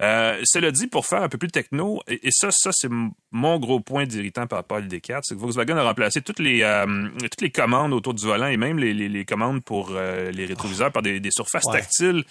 [0.00, 2.88] Euh, cela dit, pour faire un peu plus techno, et, et ça, ça c'est
[3.32, 6.62] mon gros point d'irritant par rapport à l'ID4, c'est que Volkswagen a remplacé toutes les
[6.62, 10.30] euh, toutes les commandes autour du volant et même les, les, les commandes pour euh,
[10.30, 11.80] les rétroviseurs par des, des surfaces Ouais.
[11.80, 12.22] tactiles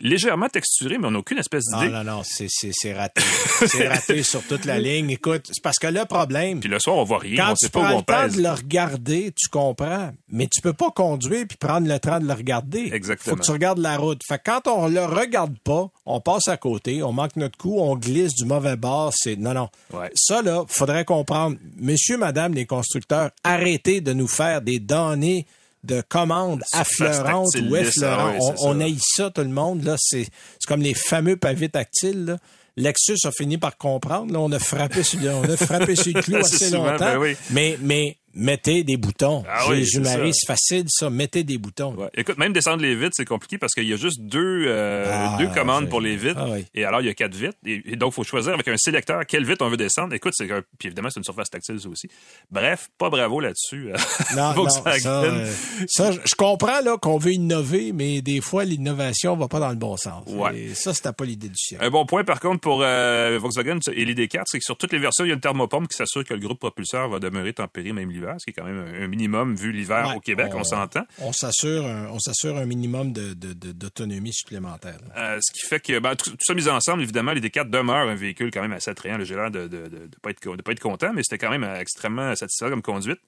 [0.00, 1.92] légèrement texturées, mais on n'a aucune espèce Non, d'idée.
[1.92, 3.20] non, non, c'est- c'est c'est raté.
[3.66, 5.10] c'est raté sur toute la ligne.
[5.10, 7.66] Écoute, c'est parce que le problème, Puis le soir, on voit rien, quand on tu
[7.66, 8.36] sait pas prends où on le temps pèse.
[8.36, 10.12] de le regarder, tu comprends.
[10.28, 12.90] Mais tu peux pas conduire puis prendre le temps de le regarder.
[12.92, 13.34] Exactement.
[13.36, 14.20] Faut que tu regardes la route.
[14.26, 17.78] Fait que quand on le regarde pas, on passe à côté, on manque notre coup,
[17.80, 19.12] on glisse du mauvais bord.
[19.16, 19.68] C'est non, non.
[19.92, 20.10] Ouais.
[20.14, 21.56] Ça là, faudrait comprendre.
[21.76, 25.46] Monsieur, Madame, les constructeurs, arrêtez de nous faire des données
[25.84, 28.36] de commandes affleurantes tactile ou ah effleurantes.
[28.40, 29.84] oui, on, on haït ça, tout le monde.
[29.84, 30.24] Là, c'est
[30.58, 32.24] c'est comme les fameux pavés tactiles.
[32.26, 32.38] Là.
[32.76, 34.32] Lexus a fini par comprendre.
[34.32, 36.98] Là, on a frappé sur on a frappé sur le clou assez souvent, longtemps.
[36.98, 37.36] ben oui.
[37.50, 39.44] Mais mais mettez des boutons.
[39.48, 41.10] Ah oui, c'est facile ça.
[41.10, 41.94] Mettez des boutons.
[41.94, 42.08] Ouais.
[42.14, 45.36] Écoute, même descendre les vitres, c'est compliqué parce qu'il y a juste deux, euh, Ah,
[45.38, 46.38] deux commandes pour les vitres.
[46.40, 46.64] Ah oui.
[46.74, 47.56] Et alors, il y a quatre vitres.
[47.66, 50.14] Et, et donc, il faut choisir avec un sélecteur quelle vitre on veut descendre.
[50.14, 52.08] Écoute, c'est un- puis évidemment, c'est une surface tactile, ça aussi.
[52.50, 53.90] Bref, pas bravo là-dessus.
[53.92, 53.96] euh,
[54.36, 55.00] Non, non, Volkswagen.
[55.00, 55.52] ça, euh,
[55.88, 59.76] ça, je comprends là qu'on veut innover, mais des fois l'innovation va pas dans le
[59.76, 60.24] bon sens.
[60.28, 60.58] Ouais.
[60.58, 61.80] Et ça, c'était pas l'idée du ciel.
[61.82, 64.98] Un bon point, par contre, pour euh, Volkswagen et l'ID4, c'est que sur toutes les
[64.98, 67.92] versions, il y a une thermopompe qui s'assure que le groupe propulseur va demeurer tempéré
[67.92, 70.64] même l'hiver, ce qui est quand même un, minimum vu l'hiver Ouais, au Québec, on,
[70.64, 71.04] s'entend.
[71.20, 74.98] On s'assure, un- on s'assure un minimum de, de- de- d'autonomie supplémentaire.
[75.16, 78.08] Euh, ce qui fait que ben, tout, tout ça mis ensemble, évidemment, les D4 demeurent
[78.08, 79.18] un véhicule quand même assez attrayant.
[79.22, 80.30] J'ai l'air de ne pas
[80.64, 83.20] pas être content, mais c'était quand même euh, extrêmement satisfaisant comme conduite.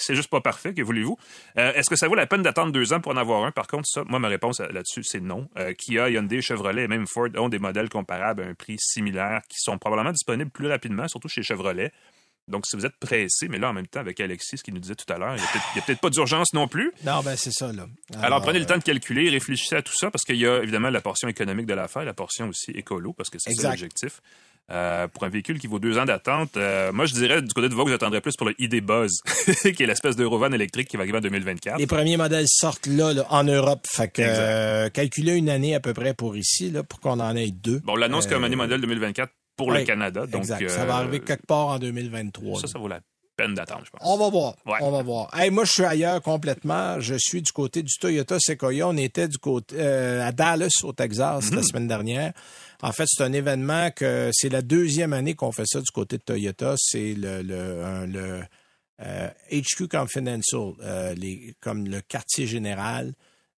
[0.00, 1.16] C'est juste pas parfait, que voulez-vous?
[1.58, 3.50] Euh, Est-ce que ça vaut la peine d'attendre deux ans pour en avoir un?
[3.50, 5.48] Par contre, ça, moi, ma réponse là-dessus, c'est non.
[5.58, 9.40] Euh, Kia, Hyundai, Chevrolet et même Ford ont des modèles comparables à un prix similaire
[9.48, 11.90] qui sont probablement disponibles plus rapidement, surtout chez Chevrolet.
[12.48, 14.80] Donc, si vous êtes pressé, mais là, en même temps, avec Alexis, ce qu'il nous
[14.80, 16.92] disait tout à l'heure, il n'y a peut-être- pas d'urgence non plus.
[17.04, 17.86] Non, ben c'est ça là.
[18.22, 20.62] Alors, prenez le euh, temps de calculer, réfléchissez à tout ça, parce qu'il y a
[20.62, 24.20] évidemment la portion économique de l'affaire, la portion aussi écolo, parce que c'est ça l'objectif.
[24.70, 27.70] Euh, pour un véhicule qui vaut deux ans d'attente, euh, moi je dirais du côté
[27.70, 29.22] de Vogue, j'attendrais plus pour le ID Buzz,
[29.74, 31.78] qui est l'espèce d'Eurovan électrique qui va arriver en 2024.
[31.78, 33.86] Les premiers modèles sortent là, là, en Europe.
[33.90, 37.34] Fait que euh, calculez une année à peu près pour ici, là, pour qu'on en
[37.34, 37.80] ait deux.
[37.80, 40.26] Bon, on l'annonce comme année modèle 2024 pour le Canada.
[40.26, 40.66] Donc, exact.
[40.70, 42.60] Ça euh, va arriver quelque part en 2023.
[42.62, 43.00] Ça, ça vaut la
[43.36, 44.00] peine d'attendre, je pense.
[44.02, 44.56] On va voir.
[44.66, 44.78] Ouais.
[44.80, 45.28] On va voir.
[45.38, 46.98] Hey, moi, je suis ailleurs complètement.
[47.00, 48.88] Je suis du côté du Toyota Sequoia.
[48.88, 51.56] On était du côté euh, à Dallas, au Texas, Mhm.
[51.56, 52.32] la semaine dernière.
[52.82, 56.16] En fait, c'est un événement que c'est la deuxième année qu'on fait ça du côté
[56.18, 56.74] de Toyota.
[56.78, 58.40] C'est le, le, un- le
[59.00, 63.12] euh, HQ Confidential, euh, les, comme le quartier général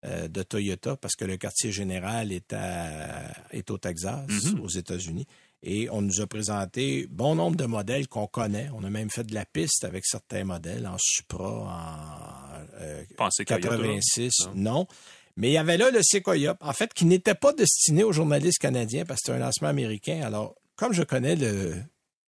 [0.04, 4.60] euh, de Toyota, parce que le quartier général est, à, est au Texas, Mhm.
[4.60, 5.26] aux États-Unis.
[5.62, 8.68] Et on nous a présenté bon nombre de modèles qu'on connaît.
[8.74, 13.44] On a même fait de la piste avec certains modèles en Supra, en euh, Pensez
[13.44, 14.54] Toyota, 86, non?
[14.54, 14.86] non.
[15.36, 18.58] Mais il y avait là le Sequoia, en fait, qui n'était pas destiné aux journalistes
[18.58, 20.20] canadiens parce que c'était un lancement américain.
[20.22, 21.74] Alors, comme je connais le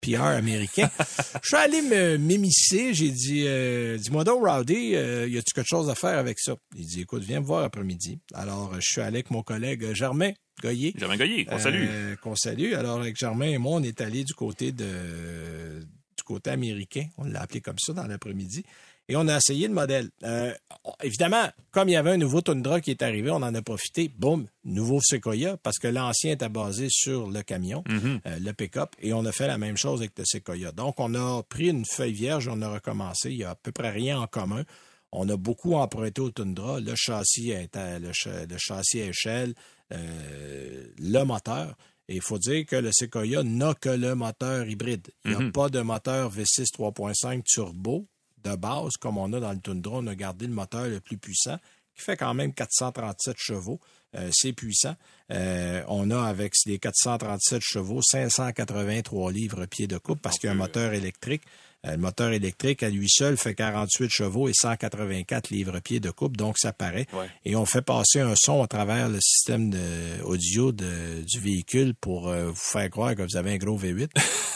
[0.01, 0.91] PR américain,
[1.43, 2.95] je suis allé me m'émisser.
[2.95, 6.57] J'ai dit, euh, dis-moi donc, Rowdy, euh, y a-tu quelque chose à faire avec ça?
[6.77, 8.19] Il dit, écoute, viens me voir après-midi.
[8.35, 10.95] Alors, je suis allé avec mon collègue euh, Germain Goyer.
[10.97, 11.87] Germain Goyer, salue.
[11.89, 12.75] Euh, qu'on salue.
[12.75, 15.81] Alors, avec Germain et moi, on est allé du côté de
[16.17, 17.07] du côté américain.
[17.19, 18.65] On l'a appelé comme ça dans l'après-midi.
[19.09, 20.09] Et on a essayé le modèle.
[20.23, 20.55] Euh,
[21.03, 24.09] évidemment, comme il y avait un nouveau Tundra qui est arrivé, on en a profité.
[24.17, 28.21] Boum, nouveau Sequoia, parce que l'ancien était basé sur le camion, Mhm.
[28.27, 30.71] euh, le pick-up, et on a fait la même chose avec le Sequoia.
[30.71, 33.31] Donc, on a pris une feuille vierge, on a recommencé.
[33.33, 34.63] Il n'y a à peu près rien en commun.
[35.11, 36.79] On a beaucoup emprunté au Tundra.
[36.79, 39.55] Le châssis est à, le, châssis à échelle,
[39.91, 41.77] le moteur.
[42.09, 45.09] Et il faut dire que le Sequoia n'a que le moteur hybride.
[45.25, 45.53] Il n'y a Mhm.
[45.53, 48.07] pas de moteur V6 3.5 turbo
[48.43, 49.99] de base comme on a dans le Tundra.
[49.99, 51.57] On a gardé le moteur le plus puissant
[51.95, 53.79] qui fait quand même 437 chevaux.
[54.17, 54.97] Euh, c'est puissant.
[55.31, 60.51] Euh, on a avec les 437 chevaux 583 livres pieds de coupe parce qu'il y
[60.51, 61.43] a un moteur électrique.
[61.87, 66.11] Euh, le moteur électrique à lui seul fait 48 chevaux et 184 livres pieds de
[66.11, 67.07] coupe, donc ça paraît.
[67.15, 67.27] Ouais.
[67.47, 69.79] Et on fait passer un son à travers le système de,
[70.25, 74.11] audio de- du véhicule pour euh, vous faire croire que vous avez un gros V8.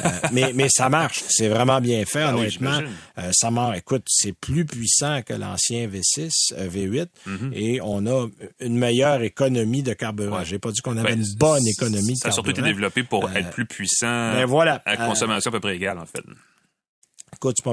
[0.04, 1.22] Euh, mais, mais ça marche.
[1.28, 2.80] C'est vraiment bien fait, Ah honnêtement.
[3.18, 3.78] Euh, ça marche.
[3.78, 7.52] Écoute, c'est plus puissant que l'ancien V6, euh, V8, Mhm.
[7.54, 8.28] et on a
[8.60, 10.40] une meilleure économie de carburant.
[10.40, 10.44] Ouais.
[10.44, 12.74] J'ai pas dit qu'on avait Ben, une bonne économie de Ça a surtout été carburant.
[12.74, 14.82] développé pour être plus puissant Ben voilà.
[14.84, 16.22] à consommation à peu près égale, en fait.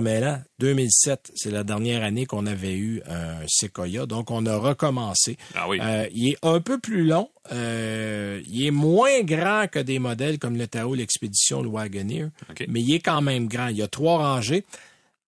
[0.02, 0.42] Mêlant.
[0.60, 5.38] 2007, c'est la dernière année qu'on avait eu un Sequoia, donc on a recommencé.
[5.56, 5.80] Ah oui.
[5.82, 7.30] Euh, il est un peu plus long.
[7.52, 12.66] euh, il est moins grand que des modèles comme le Tao, l'Expédition, le Wagoneer, OK.
[12.68, 13.68] mais il est quand même grand.
[13.68, 14.66] Il y a trois rangées.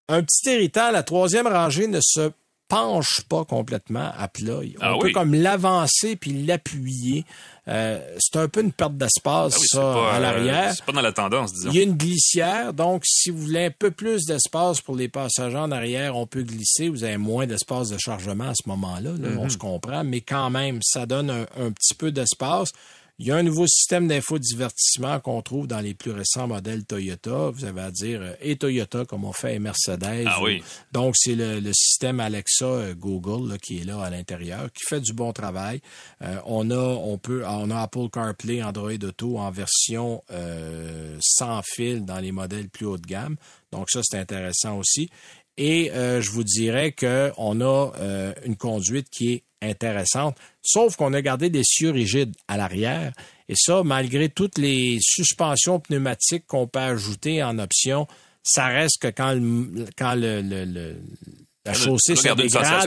[0.10, 2.32] Un petit héritant, la troisième rangée ne se
[2.68, 4.60] penche pas complètement à plat.
[4.60, 5.12] On Ah peut oui.
[5.12, 7.26] comme l'avancer puis l'appuyer.
[7.68, 10.74] Euh, c'est un peu une perte d'espace, Ah oui, ça, pas, à euh, l'arrière.
[10.76, 11.70] c'est pas dans la tendance, disons.
[11.72, 15.08] Il y a une glissière, donc si vous voulez un peu plus d'espace pour les
[15.08, 16.90] passagers en arrière, on peut glisser.
[16.90, 19.12] Vous avez moins d'espace de chargement à ce moment-là.
[19.12, 19.38] là, Mhm.
[19.40, 22.72] On se comprend, mais quand même, ça donne un, un petit peu d'espace.
[23.20, 27.52] Il y a un nouveau système d'infodivertissement qu'on trouve dans les plus récents modèles Toyota.
[27.52, 30.26] Vous avez à dire euh, et Toyota comme on fait et Mercedes.
[30.26, 30.64] Ah ou- oui.
[30.92, 34.84] donc, c'est le, le système Alexa euh, Google là, qui est là à l'intérieur, qui
[34.90, 35.80] fait du bon travail.
[36.24, 41.62] Euh, on a, on peut, on a Apple CarPlay, Android Auto en version euh, sans
[41.64, 43.36] fil dans les modèles plus haut de gamme.
[43.72, 45.10] Donc, ça, c'est intéressant aussi.
[45.58, 51.14] Et euh, je vous dirais qu'on a euh, une conduite qui est intéressante, sauf qu'on
[51.14, 53.14] a gardé des cieux rigides à l'arrière.
[53.50, 58.08] Et ça, malgré toutes les suspensions pneumatiques qu'on peut ajouter en option,
[58.44, 60.96] ça reste que quand le, quand le, le- le-
[61.66, 62.24] la chaussée se
[62.60, 62.84] dégrade,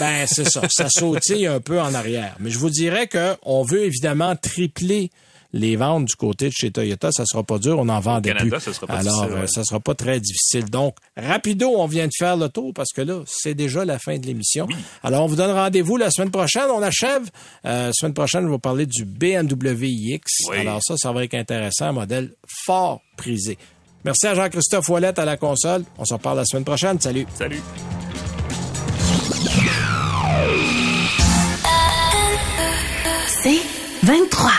[0.00, 2.34] ben c'est ça, ça sautille un peu en arrière.
[2.40, 5.10] Mais je vous dirais que on veut évidemment tripler
[5.56, 8.56] les ventes du côté de chez Toyota, ça sera pas dur, on en vend Canada,
[8.56, 8.60] plus.
[8.60, 10.64] ça sera pas Alors, difficile, euh, ça sera pas très difficile.
[10.66, 14.18] Donc, rapido, on vient de faire le tour parce que là, c'est déjà la fin
[14.18, 14.68] de l'émission.
[15.02, 16.66] Alors, on vous donne rendez-vous la semaine prochaine.
[16.72, 17.22] On achève.
[17.64, 20.20] Euh, semaine prochaine, je vais vous parler du BMW iX.
[20.50, 20.58] Oui.
[20.58, 22.30] Alors ça, ça va être intéressant, un modèle
[22.64, 23.56] fort prisé.
[24.04, 25.84] Merci à Jean-Christophe Ouellette à la console.
[25.98, 27.00] On se reparle la semaine prochaine.
[27.00, 27.26] Salut.
[27.34, 27.60] Salut.
[33.42, 33.60] C'est
[34.02, 34.50] 23.